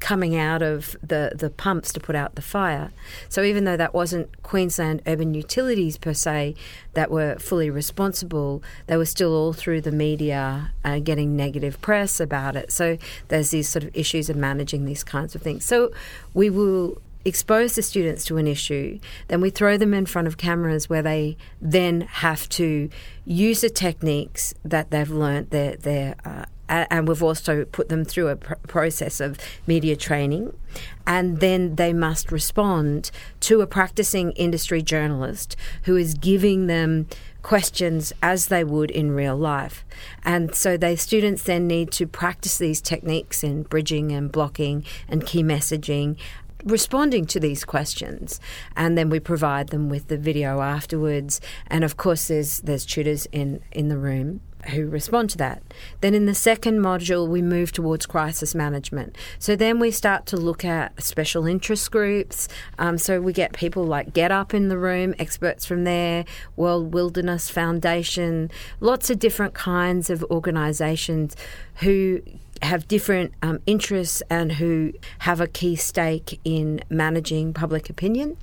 coming 0.00 0.34
out 0.34 0.62
of 0.62 0.96
the, 1.02 1.32
the 1.36 1.50
pumps 1.50 1.92
to 1.92 2.00
put 2.00 2.16
out 2.16 2.34
the 2.34 2.42
fire. 2.42 2.90
So 3.28 3.42
even 3.42 3.64
though 3.64 3.76
that 3.76 3.94
wasn't 3.94 4.42
Queensland 4.42 5.02
Urban 5.06 5.34
Utilities 5.34 5.98
per 5.98 6.14
se 6.14 6.54
that 6.94 7.10
were 7.10 7.36
fully 7.38 7.70
responsible, 7.70 8.62
they 8.86 8.96
were 8.96 9.04
still 9.04 9.34
all 9.34 9.52
through 9.52 9.82
the 9.82 9.92
media 9.92 10.72
uh, 10.84 10.98
getting 10.98 11.36
negative 11.36 11.80
press 11.80 12.18
about 12.18 12.56
it. 12.56 12.72
So 12.72 12.98
there's 13.28 13.50
these 13.50 13.68
sort 13.68 13.84
of 13.84 13.90
issues 13.94 14.30
of 14.30 14.36
managing 14.36 14.86
these 14.86 15.04
kinds 15.04 15.34
of 15.34 15.42
things. 15.42 15.64
So 15.64 15.92
we 16.34 16.50
will 16.50 17.00
expose 17.24 17.74
the 17.74 17.82
students 17.82 18.24
to 18.26 18.36
an 18.36 18.46
issue, 18.46 18.98
then 19.28 19.40
we 19.40 19.50
throw 19.50 19.76
them 19.76 19.94
in 19.94 20.06
front 20.06 20.26
of 20.26 20.36
cameras 20.36 20.88
where 20.88 21.02
they 21.02 21.36
then 21.60 22.02
have 22.02 22.48
to 22.50 22.88
use 23.24 23.60
the 23.60 23.70
techniques 23.70 24.54
that 24.64 24.90
they've 24.90 25.10
learnt, 25.10 25.50
their, 25.50 25.76
their 25.76 26.14
uh, 26.24 26.44
and 26.70 27.08
we've 27.08 27.22
also 27.22 27.64
put 27.64 27.88
them 27.88 28.04
through 28.04 28.28
a 28.28 28.36
pr- 28.36 28.54
process 28.68 29.20
of 29.20 29.38
media 29.66 29.96
training. 29.96 30.56
And 31.04 31.40
then 31.40 31.74
they 31.74 31.92
must 31.92 32.30
respond 32.30 33.10
to 33.40 33.60
a 33.60 33.66
practicing 33.66 34.30
industry 34.32 34.80
journalist 34.80 35.56
who 35.84 35.96
is 35.96 36.14
giving 36.14 36.68
them 36.68 37.08
questions 37.42 38.12
as 38.22 38.46
they 38.46 38.62
would 38.62 38.90
in 38.90 39.10
real 39.10 39.36
life. 39.36 39.84
And 40.24 40.54
so 40.54 40.76
the 40.76 40.96
students 40.96 41.42
then 41.42 41.66
need 41.66 41.90
to 41.92 42.06
practice 42.06 42.58
these 42.58 42.80
techniques 42.80 43.42
in 43.42 43.64
bridging 43.64 44.12
and 44.12 44.30
blocking 44.30 44.84
and 45.08 45.26
key 45.26 45.42
messaging 45.42 46.16
responding 46.64 47.24
to 47.26 47.40
these 47.40 47.64
questions 47.64 48.40
and 48.76 48.96
then 48.96 49.10
we 49.10 49.20
provide 49.20 49.68
them 49.68 49.88
with 49.88 50.08
the 50.08 50.18
video 50.18 50.60
afterwards 50.60 51.40
and 51.66 51.84
of 51.84 51.96
course 51.96 52.28
there's 52.28 52.58
there's 52.60 52.84
tutors 52.84 53.26
in 53.32 53.60
in 53.72 53.88
the 53.88 53.98
room 53.98 54.40
who 54.68 54.88
respond 54.88 55.30
to 55.30 55.38
that. 55.38 55.62
Then 56.00 56.14
in 56.14 56.26
the 56.26 56.34
second 56.34 56.80
module, 56.80 57.28
we 57.28 57.42
move 57.42 57.72
towards 57.72 58.06
crisis 58.06 58.54
management. 58.54 59.16
So 59.38 59.56
then 59.56 59.78
we 59.78 59.90
start 59.90 60.26
to 60.26 60.36
look 60.36 60.64
at 60.64 61.02
special 61.02 61.46
interest 61.46 61.90
groups. 61.90 62.48
Um, 62.78 62.98
so 62.98 63.20
we 63.20 63.32
get 63.32 63.52
people 63.52 63.84
like 63.84 64.12
Get 64.12 64.30
Up 64.30 64.52
in 64.52 64.68
the 64.68 64.78
room, 64.78 65.14
experts 65.18 65.64
from 65.64 65.84
there, 65.84 66.24
World 66.56 66.92
Wilderness 66.92 67.48
Foundation, 67.50 68.50
lots 68.80 69.10
of 69.10 69.18
different 69.18 69.54
kinds 69.54 70.10
of 70.10 70.24
organisations 70.24 71.36
who 71.76 72.20
have 72.62 72.86
different 72.88 73.32
um, 73.42 73.60
interests 73.66 74.22
and 74.30 74.52
who 74.52 74.92
have 75.20 75.40
a 75.40 75.46
key 75.46 75.76
stake 75.76 76.40
in 76.44 76.82
managing 76.88 77.52
public 77.52 77.88
opinion. 77.90 78.36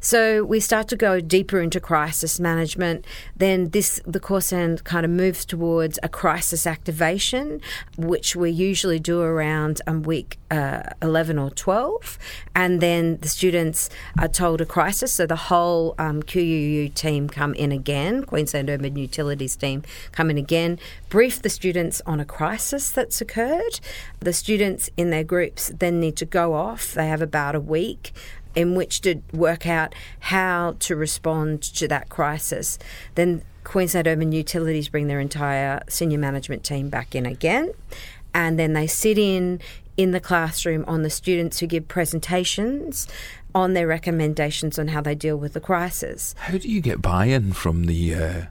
So 0.00 0.44
we 0.44 0.60
start 0.60 0.86
to 0.88 0.96
go 0.96 1.20
deeper 1.20 1.60
into 1.60 1.80
crisis 1.80 2.38
management. 2.38 3.04
Then 3.36 3.70
this 3.70 4.00
the 4.06 4.20
course 4.20 4.52
end 4.52 4.84
kind 4.84 5.04
of 5.04 5.10
moves 5.10 5.44
towards 5.44 5.98
a 6.04 6.08
crisis 6.08 6.68
activation, 6.68 7.60
which 7.96 8.36
we 8.36 8.50
usually 8.50 9.00
do 9.00 9.20
around 9.20 9.82
um, 9.88 10.04
week 10.04 10.38
uh, 10.52 10.82
11 11.02 11.36
or 11.36 11.50
12. 11.50 12.16
And 12.54 12.80
then 12.80 13.16
the 13.18 13.28
students 13.28 13.90
are 14.18 14.28
told 14.28 14.60
a 14.60 14.66
crisis. 14.66 15.12
So 15.14 15.26
the 15.26 15.36
whole 15.36 15.96
um, 15.98 16.22
QUU 16.22 16.94
team 16.94 17.28
come 17.28 17.54
in 17.54 17.72
again, 17.72 18.22
Queensland 18.22 18.70
Urban 18.70 18.94
Utilities 18.96 19.56
team 19.56 19.82
come 20.12 20.30
in 20.30 20.38
again, 20.38 20.78
brief 21.08 21.42
the 21.42 21.50
students 21.50 22.00
on 22.06 22.20
a 22.20 22.24
crisis 22.24 22.92
that's 22.92 23.20
occurred. 23.20 23.80
The 24.20 24.32
students 24.32 24.90
in 24.96 25.10
their 25.10 25.24
groups 25.24 25.72
then 25.76 25.98
need 25.98 26.16
to 26.16 26.24
go 26.24 26.54
off. 26.54 26.92
They 26.92 27.08
have 27.08 27.22
about 27.22 27.56
a 27.56 27.60
week 27.60 28.12
in 28.58 28.74
which 28.74 29.02
to 29.02 29.22
work 29.32 29.68
out 29.68 29.94
how 30.18 30.74
to 30.80 30.96
respond 30.96 31.62
to 31.62 31.86
that 31.86 32.08
crisis. 32.08 32.76
Then 33.14 33.42
Queensland 33.62 34.08
Urban 34.08 34.32
Utilities 34.32 34.88
bring 34.88 35.06
their 35.06 35.20
entire 35.20 35.80
senior 35.88 36.18
management 36.18 36.64
team 36.64 36.88
back 36.88 37.14
in 37.14 37.24
again, 37.24 37.72
and 38.34 38.58
then 38.58 38.72
they 38.72 38.88
sit 38.88 39.16
in 39.16 39.60
in 39.96 40.10
the 40.10 40.18
classroom 40.18 40.84
on 40.88 41.02
the 41.02 41.10
students 41.10 41.60
who 41.60 41.68
give 41.68 41.86
presentations 41.86 43.06
on 43.54 43.74
their 43.74 43.86
recommendations 43.86 44.76
on 44.76 44.88
how 44.88 45.00
they 45.00 45.14
deal 45.14 45.36
with 45.36 45.52
the 45.52 45.60
crisis. 45.60 46.34
How 46.38 46.58
do 46.58 46.68
you 46.68 46.80
get 46.80 47.00
buy-in 47.00 47.52
from 47.52 47.84
the 47.84 48.14
uh, 48.14 48.42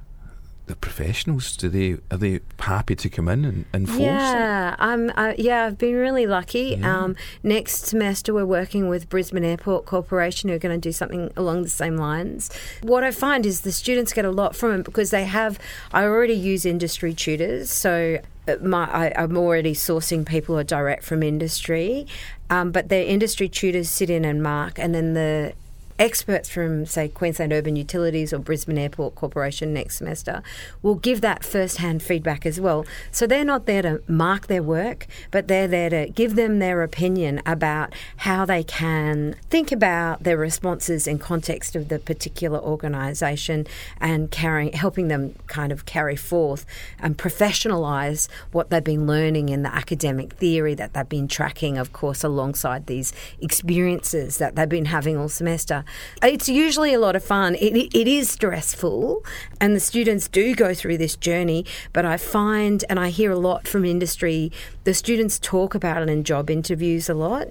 the 0.68 0.76
professionals? 0.76 1.58
Do 1.58 1.70
they 1.70 1.98
are 2.12 2.18
they 2.18 2.40
happy 2.60 2.96
to 2.96 3.10
come 3.10 3.28
in 3.28 3.44
and 3.46 3.66
enforce? 3.74 4.00
Yeah, 4.00 4.76
I'm. 4.78 5.12
Uh, 5.16 5.34
yeah, 5.38 5.66
I've 5.66 5.78
been 5.78 5.96
really 5.96 6.28
lucky. 6.28 6.78
Yeah. 6.80 7.04
Um, 7.04 7.16
next 7.44 7.86
semester, 7.86 8.34
we're 8.34 8.46
working 8.46 8.88
with 8.90 9.10
Brisbane 9.10 9.44
Airport 9.44 9.86
Corporation, 9.86 10.50
who 10.50 10.56
are 10.56 10.60
going 10.60 10.80
to 10.80 10.90
do 10.90 10.92
something 10.92 11.32
along 11.36 11.64
the 11.64 11.70
same 11.70 11.98
lines. 11.98 12.52
What 12.84 13.04
I 13.04 13.12
find 13.12 13.46
is 13.46 13.62
the 13.62 13.72
students 13.72 14.14
get 14.14 14.26
a 14.26 14.32
lot 14.32 14.56
from 14.56 14.80
it 14.80 14.84
because 14.84 15.10
they 15.10 15.26
have. 15.26 15.60
I 15.92 16.04
already 16.04 16.36
use 16.36 16.66
industry 16.66 17.14
tutors, 17.14 17.72
so. 17.72 18.20
uh, 18.48 18.56
My, 18.62 18.86
I, 18.86 19.14
I'm 19.22 19.36
already 19.38 19.74
sourcing 19.74 20.26
people 20.26 20.56
who 20.56 20.60
are 20.60 20.64
direct 20.64 21.04
from 21.04 21.22
industry, 21.22 22.08
um, 22.50 22.72
but 22.72 22.88
their 22.90 23.04
industry 23.04 23.50
tutors 23.50 23.90
sit 23.90 24.10
in 24.10 24.24
and 24.24 24.42
mark, 24.42 24.80
and 24.80 24.94
then 24.96 25.14
the 25.14 25.54
experts 26.00 26.50
from, 26.50 26.86
say, 26.86 27.08
Queensland 27.08 27.54
Urban 27.54 27.76
Utilities 27.76 28.34
or 28.34 28.40
Brisbane 28.40 28.78
Airport 28.78 29.16
Corporation 29.16 29.74
next 29.74 29.98
semester 29.98 30.42
will 30.82 30.96
give 30.96 31.22
that 31.22 31.44
first 31.44 31.78
hand 31.78 32.04
feedback 32.04 32.46
as 32.46 32.60
well. 32.60 32.86
So 33.12 33.28
they're 33.28 33.46
not 33.46 33.66
there 33.66 33.82
to 33.82 34.02
mark 34.08 34.48
their 34.48 34.64
work, 34.64 35.08
but 35.32 35.48
they're 35.48 35.68
there 35.68 35.90
to 35.90 36.10
give 36.10 36.36
them 36.36 36.60
their 36.60 36.84
opinion 36.84 37.42
about 37.46 37.94
how 38.18 38.46
they 38.46 38.64
can 38.64 39.36
think 39.50 39.72
about 39.72 40.24
their 40.24 40.38
responses 40.38 41.08
in 41.08 41.20
context 41.20 41.76
of 41.76 41.90
the 41.90 42.00
particular 42.00 42.60
organisation 42.60 43.66
and 44.00 44.32
carrying, 44.32 44.74
helping 44.74 45.08
them 45.08 45.36
kind 45.48 45.72
of 45.72 45.86
carry 45.86 46.16
forth 46.16 46.66
and 47.00 47.18
professionalise 47.18 48.28
what 48.52 48.70
they've 48.70 48.84
been 48.84 49.08
learning 49.08 49.50
in 49.50 49.64
the 49.64 49.74
academic 49.74 50.34
theory 50.34 50.74
that 50.76 50.94
they've 50.94 51.10
been 51.10 51.28
tracking, 51.28 51.78
of 51.78 51.94
course, 51.94 52.24
alongside 52.24 52.86
these 52.88 53.14
experiences 53.42 54.38
that 54.38 54.56
they've 54.56 54.70
been 54.70 54.86
having 54.86 55.18
all 55.18 55.30
semester. 55.30 55.84
It's 56.24 56.50
usually 56.50 56.94
a 56.94 57.00
lot 57.00 57.16
of 57.16 57.24
fun. 57.24 57.56
It, 57.56 57.76
it 57.96 58.08
is 58.08 58.30
stressful, 58.30 59.24
and 59.60 59.76
the 59.76 59.80
students 59.80 60.28
do 60.28 60.56
go 60.56 60.74
through 60.74 60.98
this 60.98 61.16
journey. 61.16 61.66
But 61.94 62.06
I 62.06 62.18
find, 62.18 62.84
and 62.90 63.00
I 63.00 63.10
hear 63.10 63.32
a 63.32 63.38
lot 63.38 63.68
from 63.68 63.86
industry, 63.86 64.52
the 64.84 64.94
students 64.94 65.40
talk 65.40 65.76
about 65.76 66.02
it 66.02 66.10
in 66.10 66.24
job 66.24 66.50
interviews 66.50 67.10
a 67.10 67.14
lot. 67.14 67.48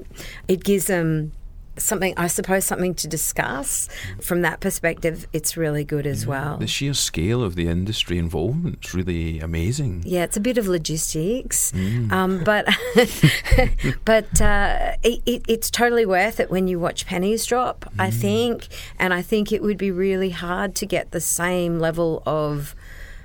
It 0.49 0.64
gives 0.64 0.87
them 0.87 1.33
something, 1.78 2.14
I 2.16 2.26
suppose, 2.26 2.64
something 2.64 2.95
to 2.95 3.09
discuss. 3.09 3.88
From 4.21 4.42
that 4.42 4.61
perspective, 4.61 5.26
it's 5.33 5.56
really 5.56 5.85
good 5.85 6.06
as 6.06 6.26
well. 6.26 6.56
The 6.56 6.66
sheer 6.66 6.95
scale 6.95 7.42
of 7.42 7.54
the 7.54 7.68
industry 7.68 8.18
involvement 8.18 8.85
is 8.85 8.95
really 8.95 9.40
amazing. 9.40 10.02
Yeah, 10.06 10.25
it's 10.25 10.37
a 10.37 10.40
bit 10.40 10.59
of 10.59 10.66
logistics, 10.66 11.73
um, 12.11 12.42
but 12.45 12.66
but 14.04 14.40
uh, 14.40 14.97
it, 15.02 15.23
it, 15.26 15.42
it's 15.49 15.71
totally 15.71 16.06
worth 16.06 16.40
it 16.40 16.50
when 16.50 16.68
you 16.68 16.78
watch 16.78 17.06
pennies 17.06 17.45
drop. 17.47 17.90
I 17.99 18.11
think, 18.11 18.68
and 18.99 19.12
I 19.12 19.23
think 19.23 19.52
it 19.52 19.62
would 19.62 19.78
be 19.78 19.90
really 19.90 20.30
hard 20.30 20.75
to 20.76 20.87
get 20.87 21.11
the 21.11 21.21
same 21.21 21.78
level 21.78 22.23
of. 22.26 22.75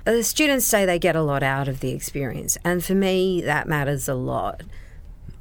The 0.04 0.24
students 0.24 0.66
say 0.66 0.84
they 0.84 0.98
get 0.98 1.14
a 1.14 1.22
lot 1.22 1.44
out 1.44 1.68
of 1.68 1.78
the 1.78 1.90
experience, 1.90 2.58
and 2.64 2.84
for 2.84 2.94
me, 2.94 3.40
that 3.42 3.68
matters 3.68 4.08
a 4.08 4.14
lot. 4.14 4.62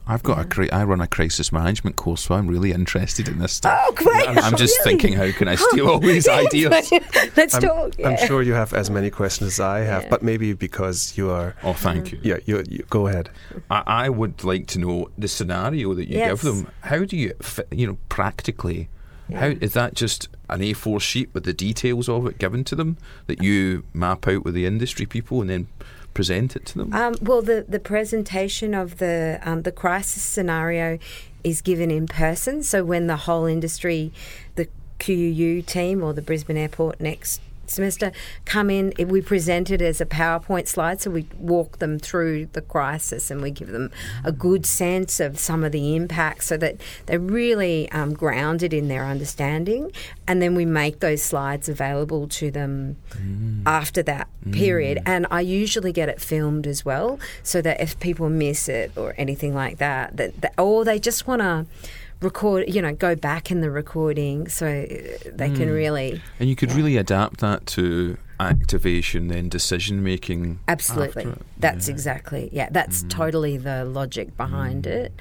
I've 0.07 0.23
got 0.23 0.39
a 0.39 0.45
cri- 0.45 0.71
I 0.71 0.83
run 0.83 0.99
a 0.99 1.07
crisis 1.07 1.51
management 1.51 1.95
course, 1.95 2.21
so 2.21 2.35
I'm 2.35 2.47
really 2.47 2.71
interested 2.71 3.27
in 3.27 3.37
this 3.39 3.53
stuff. 3.53 3.79
Oh, 3.87 3.91
great! 3.93 4.27
I'm, 4.27 4.39
I'm 4.39 4.55
just 4.57 4.77
Really? 4.79 4.97
thinking, 4.99 5.13
how 5.17 5.31
can 5.31 5.47
I 5.47 5.55
steal 5.55 5.87
all 5.87 5.99
these 5.99 6.27
ideas? 6.45 6.91
Let's 7.37 7.53
I'm, 7.55 7.61
talk. 7.61 7.93
I'm 8.03 8.17
sure 8.27 8.41
you 8.41 8.53
have 8.53 8.73
as 8.73 8.89
many 8.89 9.09
questions 9.09 9.53
as 9.53 9.59
I 9.59 9.79
have, 9.81 10.03
Yeah. 10.03 10.09
but 10.09 10.23
maybe 10.23 10.53
because 10.53 11.17
you 11.17 11.29
are. 11.29 11.55
Oh, 11.63 11.73
thank 11.73 12.11
you. 12.11 12.19
Yeah, 12.23 12.37
you, 12.45 12.63
you 12.67 12.83
go 12.89 13.07
ahead. 13.07 13.29
I, 13.69 13.83
I 13.85 14.09
would 14.09 14.43
like 14.43 14.67
to 14.67 14.79
know 14.79 15.09
the 15.17 15.27
scenario 15.27 15.93
that 15.93 16.09
you 16.09 16.17
Yes. 16.17 16.29
give 16.29 16.41
them. 16.41 16.71
How 16.81 17.05
do 17.05 17.15
you, 17.15 17.33
fi- 17.41 17.63
you 17.71 17.87
know, 17.87 17.97
practically? 18.09 18.89
How 19.33 19.45
is 19.61 19.71
that 19.73 19.93
just 19.93 20.27
an 20.49 20.59
A4 20.59 20.99
sheet 20.99 21.29
with 21.33 21.45
the 21.45 21.53
details 21.53 22.09
of 22.09 22.27
it 22.27 22.37
given 22.37 22.65
to 22.65 22.75
them 22.75 22.97
that 23.27 23.41
you 23.41 23.85
map 23.93 24.27
out 24.27 24.43
with 24.43 24.53
the 24.55 24.65
industry 24.65 25.05
people 25.05 25.39
and 25.39 25.49
then 25.49 25.67
present 26.13 26.55
it 26.55 26.65
to 26.67 26.77
them? 26.77 26.93
Um, 26.93 27.15
well, 27.21 27.41
the, 27.41 27.65
the 27.67 27.79
presentation 27.79 28.73
of 28.73 28.97
the 28.97 29.39
um, 29.43 29.63
the 29.63 29.71
crisis 29.71 30.23
scenario 30.23 30.99
is 31.43 31.61
given 31.61 31.91
in 31.91 32.07
person. 32.07 32.63
So 32.63 32.83
when 32.83 33.07
the 33.07 33.17
whole 33.17 33.45
industry, 33.45 34.11
the 34.55 34.67
QUU 34.99 35.65
team 35.65 36.03
or 36.03 36.13
the 36.13 36.21
Brisbane 36.21 36.57
Airport 36.57 36.99
Next 37.01 37.41
semester 37.65 38.11
come 38.45 38.69
in. 38.69 38.93
We 38.97 39.21
present 39.21 39.71
it 39.71 39.81
as 39.81 40.01
a 40.01 40.05
PowerPoint 40.05 40.67
slide, 40.67 41.01
so 41.01 41.11
we 41.11 41.27
walk 41.37 41.79
them 41.79 41.99
through 41.99 42.47
the 42.53 42.61
crisis 42.61 43.31
and 43.31 43.41
we 43.41 43.51
give 43.51 43.69
them 43.69 43.91
a 44.23 44.31
good 44.31 44.65
sense 44.65 45.19
of 45.19 45.39
some 45.39 45.63
of 45.63 45.71
the 45.71 45.95
impacts, 45.95 46.47
so 46.47 46.57
that 46.57 46.77
they're 47.05 47.19
really 47.19 47.89
um, 47.91 48.13
grounded 48.13 48.73
in 48.73 48.87
their 48.87 49.05
understanding. 49.05 49.91
And 50.27 50.41
then 50.41 50.55
we 50.55 50.65
make 50.65 50.99
those 50.99 51.21
slides 51.21 51.69
available 51.69 52.27
to 52.27 52.51
them 52.51 52.97
after 53.65 54.03
that 54.03 54.27
period. 54.51 54.99
And 55.05 55.27
I 55.29 55.41
usually 55.41 55.91
get 55.91 56.09
it 56.09 56.21
filmed 56.21 56.67
as 56.67 56.83
well, 56.83 57.19
so 57.43 57.61
that 57.61 57.79
if 57.81 57.99
people 57.99 58.29
miss 58.29 58.67
it 58.67 58.91
or 58.95 59.13
anything 59.17 59.53
like 59.53 59.77
that, 59.77 60.17
that, 60.17 60.41
that 60.41 60.53
or 60.57 60.83
they 60.85 60.99
just 60.99 61.27
want 61.27 61.41
to 61.41 61.65
record, 62.21 62.73
you 62.73 62.81
know, 62.81 62.93
go 62.93 63.15
back 63.15 63.51
in 63.51 63.61
the 63.61 63.71
recording 63.71 64.47
so 64.47 64.65
they 64.65 65.49
can 65.49 65.67
hmm. 65.67 65.73
really. 65.73 66.21
And 66.39 66.49
you 66.49 66.55
could 66.55 66.71
really 66.71 66.97
adapt 66.97 67.39
that 67.39 67.65
to 67.67 68.17
activation, 68.39 69.27
then 69.27 69.49
decision 69.49 70.03
making. 70.03 70.59
Absolutely. 70.67 71.25
after. 71.25 71.43
That's 71.57 71.87
Yeah. 71.87 71.93
exactly, 71.93 72.49
yeah, 72.51 72.69
that's 72.71 73.01
hmm. 73.01 73.07
totally 73.09 73.57
the 73.57 73.85
logic 73.85 74.37
behind 74.37 74.85
hmm. 74.85 74.91
it. 74.91 75.19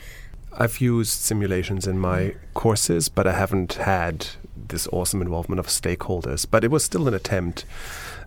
I've 0.52 0.80
used 0.80 1.12
simulations 1.12 1.86
in 1.86 1.98
my 1.98 2.34
courses, 2.54 3.08
but 3.08 3.26
I 3.26 3.32
haven't 3.32 3.74
had 3.74 4.26
this 4.70 4.88
awesome 4.88 5.22
involvement 5.22 5.60
of 5.60 5.66
stakeholders. 5.66 6.46
But 6.50 6.64
it 6.64 6.70
was 6.70 6.82
still 6.82 7.06
an 7.06 7.14
attempt, 7.14 7.64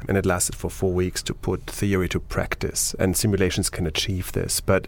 and 0.07 0.17
it 0.17 0.25
lasted 0.25 0.55
for 0.55 0.69
four 0.69 0.93
weeks 0.93 1.23
to 1.23 1.33
put 1.33 1.61
theory 1.65 2.07
to 2.09 2.19
practice. 2.19 2.93
And 2.99 3.17
simulations 3.17 3.69
can 3.69 3.87
achieve 3.87 4.31
this. 4.31 4.61
But 4.61 4.87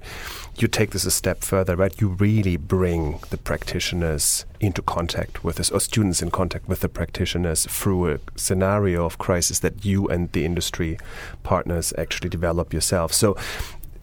you 0.57 0.67
take 0.67 0.91
this 0.91 1.05
a 1.05 1.11
step 1.11 1.41
further, 1.41 1.75
right? 1.75 1.99
You 1.99 2.09
really 2.09 2.57
bring 2.57 3.19
the 3.29 3.37
practitioners 3.37 4.45
into 4.59 4.81
contact 4.81 5.43
with 5.43 5.59
us, 5.59 5.71
or 5.71 5.79
students 5.79 6.21
in 6.21 6.31
contact 6.31 6.67
with 6.67 6.81
the 6.81 6.89
practitioners 6.89 7.65
through 7.65 8.13
a 8.13 8.19
scenario 8.35 9.05
of 9.05 9.17
crisis 9.17 9.59
that 9.59 9.83
you 9.83 10.07
and 10.07 10.31
the 10.31 10.45
industry 10.45 10.97
partners 11.43 11.93
actually 11.97 12.29
develop 12.29 12.73
yourself. 12.73 13.13
So, 13.13 13.37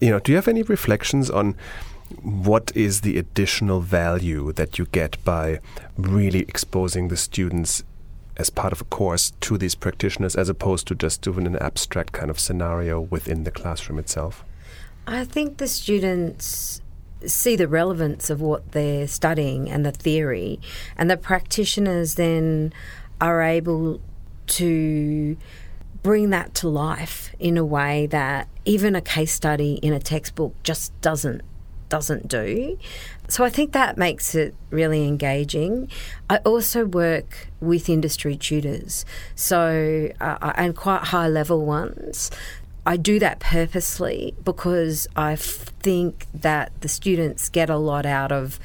you 0.01 0.09
know, 0.09 0.19
do 0.19 0.31
you 0.31 0.35
have 0.35 0.47
any 0.47 0.63
reflections 0.63 1.29
on? 1.29 1.55
What 2.21 2.71
is 2.75 3.01
the 3.01 3.17
additional 3.17 3.79
value 3.79 4.51
that 4.53 4.77
you 4.77 4.85
get 4.85 5.23
by 5.23 5.59
really 5.97 6.39
exposing 6.39 7.07
the 7.07 7.17
students 7.17 7.83
as 8.37 8.49
part 8.49 8.73
of 8.73 8.81
a 8.81 8.85
course 8.85 9.31
to 9.41 9.57
these 9.57 9.75
practitioners 9.75 10.35
as 10.35 10.49
opposed 10.49 10.87
to 10.87 10.95
just 10.95 11.21
doing 11.21 11.45
an 11.45 11.55
abstract 11.57 12.13
kind 12.13 12.29
of 12.29 12.39
scenario 12.39 12.99
within 12.99 13.43
the 13.43 13.51
classroom 13.51 13.99
itself? 13.99 14.43
I 15.05 15.25
think 15.25 15.57
the 15.57 15.67
students 15.67 16.81
see 17.25 17.55
the 17.55 17.67
relevance 17.67 18.29
of 18.29 18.41
what 18.41 18.71
they're 18.71 19.07
studying 19.07 19.69
and 19.69 19.85
the 19.85 19.91
theory, 19.91 20.59
and 20.97 21.09
the 21.09 21.17
practitioners 21.17 22.15
then 22.15 22.73
are 23.21 23.41
able 23.41 24.01
to 24.45 25.37
bring 26.01 26.31
that 26.31 26.53
to 26.53 26.67
life 26.67 27.33
in 27.39 27.57
a 27.57 27.63
way 27.63 28.07
that 28.07 28.47
even 28.65 28.95
a 28.95 29.01
case 29.01 29.31
study 29.31 29.75
in 29.75 29.93
a 29.93 29.99
textbook 29.99 30.53
just 30.63 30.99
doesn't 30.99 31.41
doesn't 31.93 32.27
do. 32.27 32.75
So 33.27 33.43
I 33.43 33.51
think 33.51 33.71
that 33.73 33.99
makes 33.99 34.33
it 34.33 34.55
really 34.71 35.07
engaging. 35.07 35.91
I 36.27 36.37
also 36.37 36.85
work 36.85 37.49
with 37.61 37.87
industry 37.87 38.35
tutors, 38.35 39.05
so 39.35 40.09
uh, 40.19 40.53
and 40.55 40.75
quite 40.75 41.03
high 41.03 41.27
level 41.27 41.63
ones. 41.63 42.31
I 42.83 42.97
do 42.97 43.19
that 43.19 43.39
purposely 43.39 44.33
because 44.43 45.07
I 45.15 45.35
think 45.35 46.25
that 46.33 46.71
the 46.81 46.87
students 46.87 47.47
get 47.47 47.69
a 47.69 47.77
lot 47.77 48.07
out 48.07 48.31
of 48.31 48.59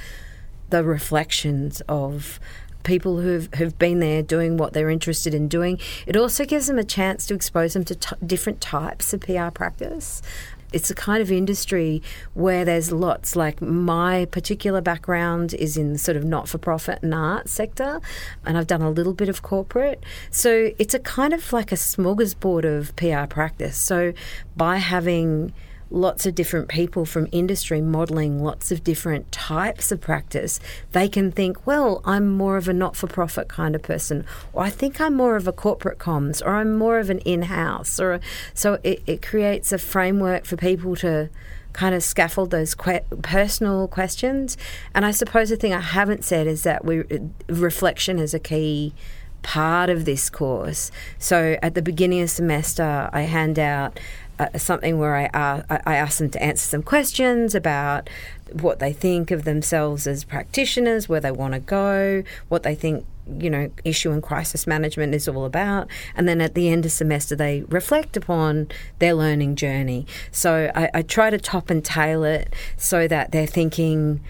the 0.70 0.82
reflections 0.82 1.82
of 1.86 2.40
people 2.82 3.20
who've, 3.20 3.52
who've 3.56 3.78
been 3.78 4.00
there 4.00 4.22
doing 4.22 4.56
what 4.56 4.72
they're 4.72 4.88
interested 4.88 5.34
in 5.34 5.48
doing. 5.48 5.78
It 6.06 6.16
also 6.16 6.46
gives 6.46 6.66
them 6.66 6.78
a 6.78 6.84
chance 6.84 7.26
to 7.26 7.34
expose 7.34 7.74
them 7.74 7.84
to 7.84 7.94
t- 7.94 8.16
different 8.24 8.62
types 8.62 9.12
of 9.12 9.20
PR 9.20 9.50
practice. 9.50 10.22
It's 10.72 10.90
a 10.90 10.94
kind 10.94 11.22
of 11.22 11.32
industry 11.32 12.02
where 12.34 12.64
there's 12.64 12.92
lots, 12.92 13.36
like 13.36 13.60
my 13.60 14.26
particular 14.26 14.80
background 14.80 15.54
is 15.54 15.76
in 15.76 15.92
the 15.92 15.98
sort 15.98 16.16
of 16.16 16.24
not 16.24 16.48
for 16.48 16.58
profit 16.58 17.00
and 17.02 17.14
art 17.14 17.48
sector, 17.48 18.00
and 18.44 18.58
I've 18.58 18.66
done 18.66 18.82
a 18.82 18.90
little 18.90 19.14
bit 19.14 19.28
of 19.28 19.42
corporate. 19.42 20.02
So 20.30 20.70
it's 20.78 20.94
a 20.94 20.98
kind 20.98 21.32
of 21.32 21.52
like 21.52 21.72
a 21.72 21.76
smorgasbord 21.76 22.64
of 22.64 22.94
PR 22.96 23.26
practice. 23.26 23.76
So 23.76 24.12
by 24.56 24.76
having 24.76 25.52
lots 25.90 26.26
of 26.26 26.34
different 26.34 26.68
people 26.68 27.04
from 27.04 27.28
industry 27.32 27.80
modeling 27.80 28.42
lots 28.42 28.70
of 28.70 28.84
different 28.84 29.30
types 29.32 29.90
of 29.90 30.00
practice, 30.00 30.60
they 30.92 31.08
can 31.08 31.32
think, 31.32 31.66
well, 31.66 32.00
I'm 32.04 32.28
more 32.36 32.56
of 32.56 32.68
a 32.68 32.72
not 32.72 32.96
for 32.96 33.06
profit 33.06 33.48
kind 33.48 33.74
of 33.74 33.82
person, 33.82 34.24
or 34.52 34.64
I 34.64 34.70
think 34.70 35.00
I'm 35.00 35.14
more 35.14 35.36
of 35.36 35.48
a 35.48 35.52
corporate 35.52 35.98
comms, 35.98 36.44
or 36.44 36.56
I'm 36.56 36.76
more 36.76 36.98
of 36.98 37.10
an 37.10 37.18
in 37.20 37.42
house. 37.42 37.98
or 37.98 38.20
So 38.54 38.78
it, 38.82 39.02
it 39.06 39.22
creates 39.22 39.72
a 39.72 39.78
framework 39.78 40.44
for 40.44 40.56
people 40.56 40.96
to 40.96 41.30
kind 41.72 41.94
of 41.94 42.02
scaffold 42.02 42.50
those 42.50 42.74
que- 42.74 43.04
personal 43.22 43.88
questions. 43.88 44.56
And 44.94 45.04
I 45.04 45.12
suppose 45.12 45.50
the 45.50 45.56
thing 45.56 45.72
I 45.72 45.80
haven't 45.80 46.24
said 46.24 46.46
is 46.46 46.64
that 46.64 46.84
we 46.84 47.04
reflection 47.48 48.18
is 48.18 48.34
a 48.34 48.40
key 48.40 48.94
part 49.42 49.88
of 49.88 50.04
this 50.04 50.28
course. 50.28 50.90
So 51.18 51.56
at 51.62 51.74
the 51.74 51.82
beginning 51.82 52.20
of 52.22 52.30
semester, 52.30 53.08
I 53.12 53.22
hand 53.22 53.58
out 53.58 54.00
uh, 54.38 54.56
something 54.56 54.98
where 54.98 55.16
I, 55.16 55.26
uh, 55.26 55.78
I 55.86 55.96
ask 55.96 56.18
them 56.18 56.30
to 56.30 56.42
answer 56.42 56.66
some 56.66 56.82
questions 56.82 57.54
about 57.54 58.08
what 58.52 58.78
they 58.78 58.92
think 58.92 59.30
of 59.30 59.44
themselves 59.44 60.06
as 60.06 60.24
practitioners, 60.24 61.08
where 61.08 61.20
they 61.20 61.30
want 61.30 61.54
to 61.54 61.60
go, 61.60 62.22
what 62.48 62.62
they 62.62 62.74
think 62.74 63.04
you 63.38 63.50
know 63.50 63.70
issue 63.84 64.10
and 64.10 64.22
crisis 64.22 64.66
management 64.66 65.14
is 65.14 65.28
all 65.28 65.44
about. 65.44 65.88
And 66.16 66.28
then 66.28 66.40
at 66.40 66.54
the 66.54 66.68
end 66.68 66.86
of 66.86 66.92
semester 66.92 67.36
they 67.36 67.62
reflect 67.62 68.16
upon 68.16 68.68
their 68.98 69.14
learning 69.14 69.56
journey. 69.56 70.06
So 70.30 70.70
I, 70.74 70.90
I 70.94 71.02
try 71.02 71.30
to 71.30 71.38
top 71.38 71.70
and 71.70 71.84
tail 71.84 72.24
it 72.24 72.52
so 72.76 73.06
that 73.08 73.32
they're 73.32 73.46
thinking 73.46 74.20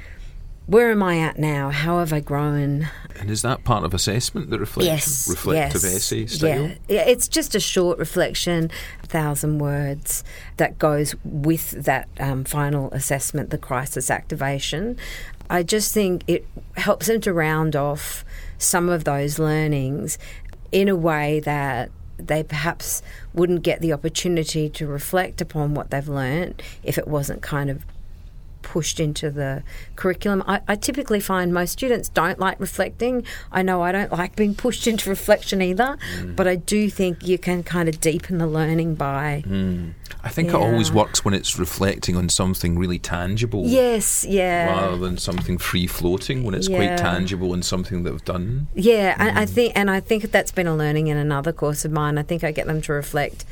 where 0.69 0.91
am 0.91 1.03
I 1.03 1.19
at 1.19 1.39
now? 1.39 1.71
How 1.71 1.99
have 1.99 2.13
I 2.13 2.21
grown? 2.21 2.91
And 3.19 3.31
is 3.31 3.41
that 3.41 3.65
part 3.65 3.85
of 3.85 3.95
assessment, 3.95 4.51
the 4.51 4.59
reflection, 4.59 4.93
Yes, 4.93 5.27
reflective 5.29 5.83
yes, 5.83 5.95
essay 5.97 6.27
style? 6.27 6.71
Yeah. 6.89 7.01
it's 7.09 7.27
just 7.27 7.55
a 7.55 7.61
short 7.61 7.99
reflection, 7.99 8.71
a 9.03 9.07
thousand 9.07 9.61
words 9.61 10.23
that 10.59 10.79
goes 10.79 11.15
with 11.25 11.71
that 11.71 12.07
um, 12.21 12.45
final 12.45 12.91
assessment, 12.93 13.49
the 13.49 13.57
crisis 13.57 14.11
activation. 14.11 14.99
I 15.49 15.63
just 15.63 15.95
think 15.95 16.23
it 16.27 16.47
helps 16.77 17.07
them 17.07 17.23
to 17.23 17.33
round 17.33 17.75
off 17.75 18.23
some 18.59 18.91
of 18.91 19.05
those 19.05 19.39
learnings 19.39 20.19
in 20.71 20.91
a 20.91 20.97
way 20.97 21.41
that 21.41 21.91
they 22.19 22.43
perhaps 22.43 23.01
wouldn't 23.33 23.63
get 23.63 23.81
the 23.81 23.95
opportunity 23.95 24.69
to 24.69 24.87
reflect 24.87 25.41
upon 25.41 25.73
what 25.73 25.91
they've 25.91 26.09
learnt 26.09 26.63
if 26.83 26.99
it 26.99 27.09
wasn't 27.09 27.41
kind 27.41 27.71
of 27.71 27.87
pushed 28.69 29.01
into 29.01 29.31
the 29.31 29.63
curriculum. 29.97 30.45
I, 30.47 30.61
I, 30.69 30.77
typically 30.77 31.21
find 31.21 31.55
most 31.55 31.73
students 31.73 32.11
don't 32.11 32.39
like 32.39 32.61
reflecting. 32.61 33.25
I 33.51 33.63
know 33.63 33.81
I 33.81 33.93
don't 33.93 34.13
like 34.13 34.37
being 34.37 34.55
pushed 34.55 34.87
into 34.87 35.09
reflection 35.09 35.63
either, 35.63 35.97
mm. 36.19 36.37
but 36.37 36.47
I 36.47 36.57
do 36.57 36.91
think 36.91 37.27
you 37.27 37.39
can 37.39 37.63
kind 37.63 37.89
of 37.89 37.99
deepen 37.99 38.37
the 38.37 38.47
learning 38.47 38.95
by. 38.95 39.43
Mm. 39.47 39.95
I 40.23 40.29
think 40.29 40.51
Yeah. 40.51 40.57
it 40.57 40.61
always 40.61 40.93
works 40.93 41.25
when 41.25 41.33
it's 41.33 41.59
reflecting 41.59 42.15
on 42.15 42.29
something 42.29 42.79
really 42.79 42.99
tangible. 42.99 43.65
Yes, 43.67 44.27
yeah. 44.29 44.67
Rather 44.67 44.99
than 44.99 45.17
something 45.17 45.57
free 45.57 45.87
floating, 45.87 46.45
when 46.45 46.55
it's 46.55 46.69
Yeah. 46.69 46.77
quite 46.77 46.99
tangible 46.99 47.55
and 47.55 47.65
something 47.65 48.03
that 48.03 48.11
they've 48.11 48.25
done. 48.25 48.69
Yeah, 48.75 49.15
and 49.19 49.39
I 49.39 49.47
think, 49.47 49.73
and 49.75 49.91
I 49.91 50.01
think 50.01 50.31
that's 50.31 50.53
been 50.53 50.67
a 50.67 50.77
learning 50.77 51.07
in 51.07 51.17
another 51.17 51.53
course 51.53 51.87
of 51.87 51.93
mine. 51.93 52.19
I 52.19 52.23
think 52.23 52.45
I 52.45 52.51
get 52.51 52.67
them 52.67 52.83
to 52.83 52.93
reflect 52.93 53.47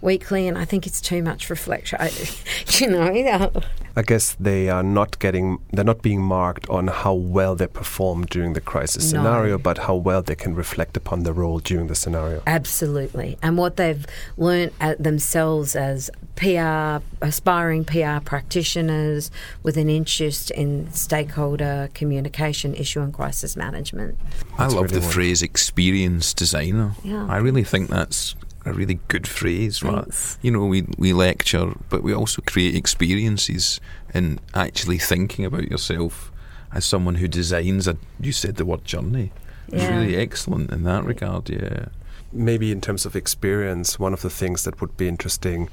weekly, 0.00 0.46
and 0.48 0.56
I 0.58 0.64
think 0.64 0.86
it's 0.86 1.00
too 1.00 1.22
much 1.22 1.50
reflection. 1.50 1.98
I, 2.00 2.10
you 2.78 2.88
know, 2.90 3.50
I 3.96 4.02
guess 4.02 4.34
they 4.38 4.68
are 4.68 4.82
not 4.82 5.18
getting, 5.18 5.58
they're 5.72 5.84
not 5.84 6.02
being 6.02 6.22
marked 6.22 6.68
on 6.68 6.86
how 6.88 7.14
well 7.14 7.54
they 7.56 7.66
perform 7.66 8.26
during 8.26 8.52
the 8.52 8.60
crisis 8.60 9.12
No. 9.12 9.18
scenario, 9.22 9.58
but 9.58 9.78
how 9.78 9.96
well 9.96 10.22
they 10.22 10.34
can 10.36 10.54
reflect 10.54 10.96
upon 10.96 11.22
the 11.24 11.32
role 11.32 11.58
during 11.58 11.88
the 11.88 11.94
scenario. 11.94 12.42
absolutely, 12.46 13.38
and 13.42 13.58
what 13.58 13.76
they've 13.76 14.06
learnt 14.36 14.72
at 14.80 15.02
themselves 15.02 15.74
as 15.74 16.10
PR 16.36 17.02
aspiring 17.20 17.84
PR 17.84 18.20
practitioners 18.24 19.30
with 19.64 19.76
an 19.76 19.88
interest 19.88 20.52
in 20.52 20.90
stakeholder 20.92 21.88
communication, 21.94 22.74
issue 22.74 23.00
and 23.00 23.12
crisis 23.12 23.56
management. 23.56 24.16
I 24.54 24.62
That's 24.64 24.74
love 24.74 24.82
really 24.84 24.86
the 24.94 25.00
wonderful. 25.00 25.10
phrase 25.10 25.42
experience 25.42 26.32
designer. 26.34 26.92
Yeah. 27.02 27.26
I 27.28 27.38
really 27.38 27.64
think 27.64 27.90
that's 27.90 28.36
a 28.64 28.72
really 28.72 28.98
good 29.08 29.26
phrase. 29.26 29.82
right? 29.82 30.02
Thanks. 30.04 30.38
You 30.42 30.50
know, 30.50 30.64
we, 30.66 30.84
we 30.98 31.12
lecture, 31.12 31.72
but 31.88 32.02
we 32.02 32.12
also 32.14 32.42
create 32.42 32.74
experiences 32.74 33.80
in 34.14 34.40
actually 34.54 34.98
thinking 34.98 35.44
about 35.44 35.70
yourself 35.70 36.30
as 36.72 36.84
someone 36.84 37.16
who 37.16 37.28
designs 37.28 37.88
a, 37.88 37.96
you 38.20 38.32
said 38.32 38.56
the 38.56 38.64
word 38.64 38.84
journey. 38.84 39.32
It's 39.68 39.82
Yeah. 39.82 39.98
really 39.98 40.16
excellent 40.16 40.70
in 40.70 40.84
that 40.84 41.04
regard, 41.04 41.48
yeah. 41.48 41.86
maybe 42.32 42.70
in 42.72 42.80
terms 42.80 43.06
of 43.06 43.16
experience, 43.16 43.98
one 43.98 44.12
of 44.12 44.20
the 44.22 44.30
things 44.30 44.64
that 44.64 44.80
would 44.80 44.96
be 44.96 45.08
interesting, 45.08 45.68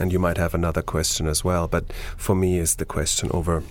and 0.00 0.10
you 0.12 0.18
might 0.18 0.38
have 0.38 0.54
another 0.54 0.82
question 0.82 1.26
as 1.26 1.44
well, 1.44 1.66
but 1.68 1.92
for 2.16 2.34
me 2.34 2.58
is 2.58 2.76
the 2.76 2.84
question 2.86 3.30
over, 3.32 3.62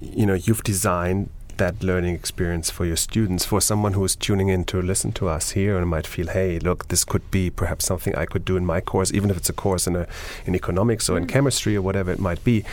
you 0.00 0.26
know, 0.26 0.34
you've 0.34 0.62
designed 0.62 1.30
that 1.58 1.82
learning 1.82 2.14
experience 2.14 2.70
for 2.70 2.84
your 2.84 2.96
students? 2.96 3.44
For 3.44 3.60
someone 3.60 3.92
who 3.92 4.04
is 4.04 4.16
tuning 4.16 4.48
in 4.48 4.64
to 4.64 4.80
listen 4.80 5.12
to 5.12 5.28
us 5.28 5.52
here 5.52 5.78
and 5.78 5.88
might 5.88 6.06
feel, 6.06 6.28
hey, 6.28 6.58
look, 6.58 6.88
this 6.88 7.04
could 7.04 7.30
be 7.30 7.50
perhaps 7.50 7.84
something 7.84 8.14
I 8.14 8.26
could 8.26 8.44
do 8.44 8.56
in 8.56 8.64
my 8.64 8.80
course, 8.80 9.12
even 9.12 9.30
if 9.30 9.36
it's 9.36 9.48
a 9.48 9.52
course 9.52 9.86
in 9.86 9.96
a, 9.96 10.06
in 10.46 10.54
economics 10.54 11.08
or 11.08 11.16
in 11.16 11.26
mm. 11.26 11.28
chemistry 11.28 11.76
or 11.76 11.82
whatever 11.82 12.10
it 12.10 12.18
might 12.18 12.42
be. 12.44 12.64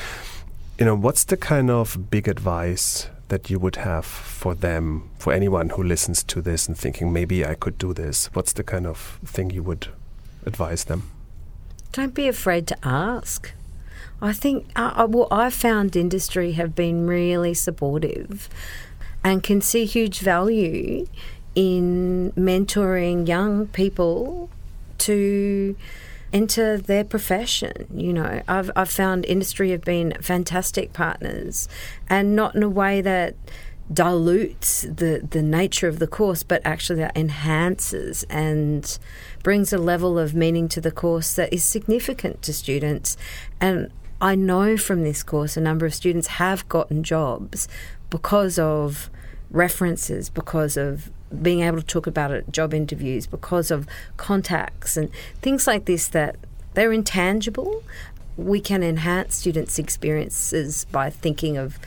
You 0.78 0.86
know, 0.86 0.96
what's 0.96 1.24
the 1.24 1.38
kind 1.38 1.70
of 1.70 2.10
big 2.10 2.28
advice 2.28 3.08
that 3.28 3.50
you 3.50 3.60
would 3.60 3.78
have 3.78 4.06
for 4.06 4.54
them, 4.54 5.10
for 5.18 5.32
anyone 5.32 5.70
who 5.70 5.84
listens 5.84 6.24
to 6.24 6.42
this 6.42 6.68
and 6.68 6.78
thinking 6.78 7.14
maybe 7.14 7.46
I 7.46 7.56
could 7.56 7.78
do 7.78 7.94
this? 7.94 8.28
What's 8.34 8.54
the 8.54 8.64
kind 8.64 8.86
of 8.86 9.20
thing 9.26 9.52
you 9.52 9.64
would 9.64 9.88
advise 10.46 10.86
them? 10.86 11.10
Don't 11.94 12.14
be 12.14 12.28
afraid 12.28 12.68
to 12.68 12.78
ask. 12.84 13.52
I 14.22 14.34
think, 14.34 14.70
uh, 14.76 14.94
uh, 14.96 15.08
well, 15.10 15.28
I've 15.32 15.54
found 15.54 15.96
industry 15.96 16.52
have 16.54 16.76
been 16.76 17.08
really 17.08 17.54
supportive 17.54 18.50
and 19.24 19.42
can 19.42 19.62
see 19.62 19.86
huge 19.86 20.20
value 20.20 21.08
in 21.56 22.32
mentoring 22.38 23.28
young 23.28 23.68
people 23.68 24.50
to 25.00 25.76
enter 26.32 26.78
their 26.78 27.04
profession. 27.04 27.88
You 27.94 28.14
know, 28.14 28.42
I've, 28.48 28.72
I've 28.76 28.92
found 28.92 29.26
industry 29.26 29.72
have 29.72 29.82
been 29.82 30.14
fantastic 30.22 30.94
partners 30.94 31.68
and 32.10 32.36
not 32.36 32.56
in 32.56 32.64
a 32.64 32.70
way 32.70 33.02
that 33.02 33.36
dilutes 33.92 34.84
the, 34.84 35.28
the 35.30 35.42
nature 35.42 35.88
of 35.88 36.00
the 36.00 36.08
course, 36.08 36.44
but 36.44 36.62
actually 36.64 37.00
that 37.00 37.18
enhances 37.18 38.24
and 38.30 38.98
brings 39.44 39.74
a 39.74 39.78
level 39.78 40.18
of 40.18 40.34
meaning 40.34 40.70
to 40.70 40.80
the 40.80 40.92
course 40.92 41.34
that 41.34 41.52
is 41.52 41.64
significant 41.64 42.42
to 42.44 42.54
students. 42.54 43.18
And 43.60 43.92
I 44.22 44.36
know 44.36 44.78
from 44.78 45.04
this 45.04 45.24
course 45.24 45.58
a 45.58 45.62
number 45.62 45.86
of 45.86 45.96
students 45.96 46.28
have 46.28 46.70
gotten 46.70 47.04
jobs 47.04 47.68
because 48.12 48.60
of 48.60 49.10
references, 49.50 50.30
because 50.30 50.78
of 50.78 51.10
being 51.42 51.62
able 51.62 51.80
to 51.80 51.86
talk 51.86 52.06
about 52.06 52.32
it 52.32 52.46
at 52.48 52.52
job 52.52 52.74
interviews, 52.74 53.26
because 53.26 53.72
of 53.72 53.88
contacts 54.18 54.96
and 54.96 55.10
things 55.42 55.66
like 55.66 55.86
this 55.86 56.08
that 56.10 56.36
they're 56.76 56.94
intangible. 56.94 57.84
We 58.38 58.62
can 58.62 58.84
enhance 58.84 59.36
students' 59.36 59.80
experiences 59.80 60.86
by 60.86 61.10
thinking 61.10 61.58
of 61.58 61.80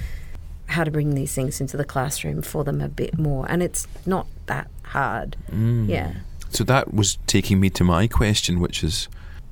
how 0.67 0.85
to 0.85 0.91
bring 0.91 1.15
these 1.15 1.35
things 1.35 1.61
into 1.61 1.77
the 1.77 1.85
classroom 1.85 2.43
for 2.43 2.65
them 2.65 2.81
a 2.81 2.89
bit 2.89 3.19
more. 3.19 3.47
And 3.49 3.63
it's 3.63 3.87
not 4.07 4.27
that 4.47 4.69
hard. 4.83 5.37
Mm. 5.51 5.89
Yeah. 5.89 6.15
So 6.51 6.65
that 6.65 6.93
was 6.93 7.19
taking 7.27 7.61
me 7.61 7.71
to 7.71 7.85
my 7.85 8.07
question, 8.07 8.61
which 8.61 8.83
is 8.83 9.09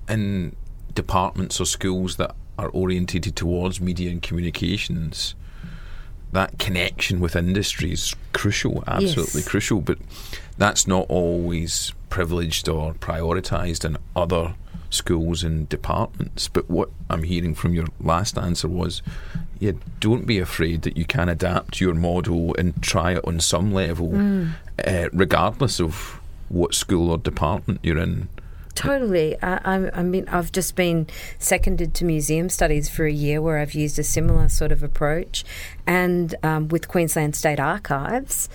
in 0.08 0.54
departments 0.94 1.60
or 1.60 1.64
schools 1.64 2.16
that 2.16 2.34
are 2.62 2.68
orientated 2.70 3.34
towards 3.36 3.80
media 3.80 4.10
and 4.10 4.22
communications, 4.22 5.34
that 6.32 6.58
connection 6.58 7.20
with 7.20 7.36
industry 7.36 7.92
is 7.92 8.14
crucial, 8.32 8.82
absolutely 8.86 9.40
Yes. 9.42 9.48
crucial. 9.48 9.80
But 9.80 9.98
that's 10.56 10.86
not 10.86 11.06
always 11.08 11.92
privileged 12.08 12.68
or 12.68 12.94
prioritised 12.94 13.84
in 13.84 13.98
other 14.16 14.54
schools 14.88 15.42
and 15.42 15.68
departments. 15.68 16.48
But 16.48 16.70
what 16.70 16.90
I'm 17.10 17.24
hearing 17.24 17.54
from 17.54 17.74
your 17.74 17.86
last 18.00 18.38
answer 18.38 18.68
was, 18.68 19.02
yeah, 19.58 19.72
don't 20.00 20.26
be 20.26 20.38
afraid 20.38 20.82
that 20.82 20.96
you 20.96 21.04
can 21.04 21.28
adapt 21.28 21.80
your 21.80 21.94
model 21.94 22.54
and 22.58 22.80
try 22.82 23.12
it 23.12 23.24
on 23.26 23.40
some 23.40 23.72
level, 23.72 24.14
uh, 24.86 25.08
regardless 25.12 25.80
of 25.80 26.18
what 26.48 26.74
school 26.74 27.10
or 27.10 27.18
department 27.18 27.80
you're 27.82 27.98
in. 27.98 28.28
Totally. 28.74 29.40
I, 29.42 29.56
I, 29.64 30.00
I 30.00 30.02
mean, 30.02 30.26
I've 30.28 30.50
just 30.50 30.74
been 30.76 31.06
seconded 31.38 31.92
to 31.94 32.04
museum 32.04 32.48
studies 32.48 32.88
for 32.88 33.04
a 33.04 33.12
year 33.12 33.42
where 33.42 33.58
I've 33.58 33.74
used 33.74 33.98
a 33.98 34.02
similar 34.02 34.48
sort 34.48 34.72
of 34.72 34.82
approach. 34.82 35.44
And 35.86 36.34
um, 36.42 36.68
with 36.68 36.88
Queensland 36.88 37.36
State 37.36 37.60
Archives, 37.60 38.48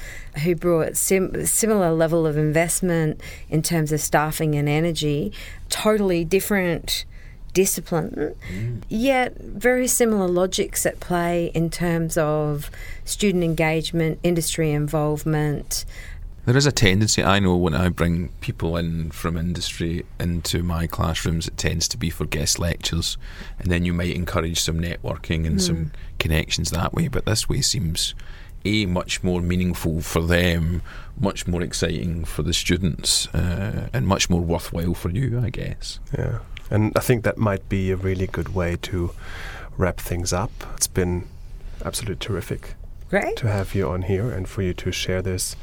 who 0.43 0.56
brought 0.56 0.97
sim- 0.97 1.45
similar 1.45 1.91
level 1.91 2.25
of 2.25 2.38
investment 2.38 3.21
in 3.49 3.62
terms 3.62 3.91
of 3.91 4.01
staffing 4.01 4.56
and 4.56 4.67
energy, 4.67 5.32
totally 5.69 6.25
different 6.25 7.06
discipline, 7.53 8.36
yet 8.88 9.36
very 9.39 9.88
similar 9.88 10.27
logics 10.27 10.86
at 10.86 10.99
play 10.99 11.51
in 11.56 11.69
terms 11.69 12.15
of 12.17 12.69
student 13.03 13.43
engagement, 13.43 14.19
industry 14.21 14.71
involvement. 14.71 15.86
There 16.48 16.56
is 16.56 16.66
a 16.66 16.72
tendency, 16.72 17.22
I 17.22 17.40
know, 17.40 17.58
when 17.58 17.74
I 17.74 17.90
bring 17.90 18.30
people 18.40 18.78
in 18.78 19.12
from 19.12 19.36
industry 19.36 20.06
into 20.18 20.64
my 20.64 20.88
classrooms, 20.88 21.46
it 21.46 21.58
tends 21.58 21.90
to 21.90 21.98
be 21.98 22.10
for 22.10 22.24
guest 22.24 22.58
lectures, 22.58 23.18
and 23.60 23.70
then 23.70 23.84
you 23.84 23.94
might 23.94 24.16
encourage 24.16 24.62
some 24.62 24.80
networking 24.80 25.46
and 25.46 25.62
some 25.62 25.92
connections 26.20 26.72
that 26.72 26.94
way. 26.94 27.10
But 27.10 27.26
this 27.26 27.50
way 27.50 27.60
seems 27.60 28.16
a 28.64 28.86
much 28.86 29.26
more 29.26 29.42
meaningful 29.42 30.00
for 30.00 30.22
them, 30.22 30.84
much 31.20 31.48
more 31.48 31.62
exciting 31.62 32.24
for 32.24 32.44
the 32.44 32.54
students, 32.54 33.28
uh, 33.36 33.90
and 33.92 34.08
much 34.08 34.30
more 34.30 34.40
worthwhile 34.40 34.94
for 34.94 35.10
you, 35.10 35.42
I 35.44 35.50
guess. 35.50 36.00
Yeah. 36.18 36.40
And 36.72 36.94
I 36.96 37.02
think 37.02 37.26
that 37.26 37.38
might 37.38 37.68
be 37.68 37.92
a 37.92 37.98
really 37.98 38.26
good 38.26 38.56
way 38.56 38.78
to 38.84 39.12
wrap 39.78 40.00
things 40.00 40.32
up. 40.32 40.52
It's 40.76 40.88
been 40.88 41.28
absolutely 41.84 42.26
terrific 42.26 42.76
Great. 43.10 43.38
to 43.38 43.48
have 43.48 43.74
you 43.74 43.88
on 43.89 44.04
here 44.04 44.30
and 44.32 44.48
for 44.48 44.62
you 44.62 44.74
to 44.74 44.91
share 44.91 45.22
this 45.22 45.56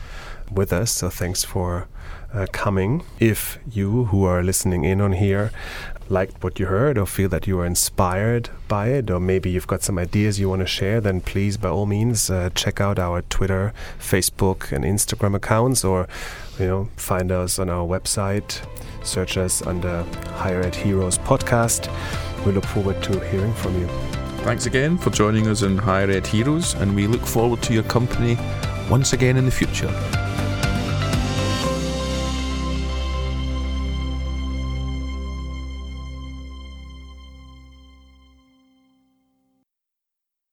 with 0.51 0.73
us. 0.73 0.91
So 0.91 1.11
thanks 1.11 1.45
for 1.45 1.89
uh, 2.33 2.47
coming. 2.53 3.05
If 3.21 3.59
you 3.71 4.07
who 4.07 4.25
are 4.25 4.43
listening 4.43 4.85
in 4.85 5.01
on 5.01 5.13
here 5.13 5.51
liked 6.09 6.43
what 6.43 6.59
you 6.59 6.67
heard 6.67 6.99
or 6.99 7.07
feel 7.07 7.29
that 7.31 7.47
you 7.47 7.57
were 7.57 7.67
inspired 7.67 8.51
by 8.69 8.89
it, 8.89 9.11
or 9.11 9.21
maybe 9.21 9.51
you've 9.51 9.67
got 9.67 9.83
some 9.83 9.99
ideas 9.99 10.39
you 10.39 10.49
want 10.49 10.61
to 10.61 10.67
share, 10.67 11.01
then 11.01 11.21
please, 11.21 11.57
by 11.57 11.69
all 11.69 11.87
means, 11.87 12.31
uh, 12.31 12.51
check 12.55 12.81
out 12.81 12.99
our 12.99 13.23
Twitter, 13.23 13.73
Facebook, 13.99 14.73
and 14.73 14.85
Instagram 14.85 15.35
accounts, 15.35 15.85
or 15.85 16.07
you 16.59 16.67
know, 16.67 16.89
find 16.97 17.33
us 17.33 17.59
on 17.59 17.69
our 17.71 17.87
website. 17.87 18.61
Search 19.03 19.37
us 19.37 19.63
under 19.63 20.03
Higher 20.37 20.63
Ed 20.63 20.75
Heroes 20.75 21.19
podcast. 21.19 21.91
We 22.45 22.53
look 22.53 22.67
forward 22.67 23.03
to 23.05 23.21
hearing 23.31 23.55
from 23.55 23.81
you. 23.81 24.14
Thanks 24.45 24.67
again 24.67 24.99
for 24.99 25.09
joining 25.09 25.49
us 25.49 25.63
in 25.63 25.79
Higher 25.79 26.11
Ed 26.11 26.27
Heroes, 26.27 26.75
and 26.75 26.95
we 26.95 27.07
look 27.07 27.27
forward 27.27 27.63
to 27.63 27.73
your 27.73 27.83
company 27.85 28.37
once 28.91 29.15
again 29.15 29.39
in 29.39 29.47
the 29.47 29.51
future. 29.51 29.89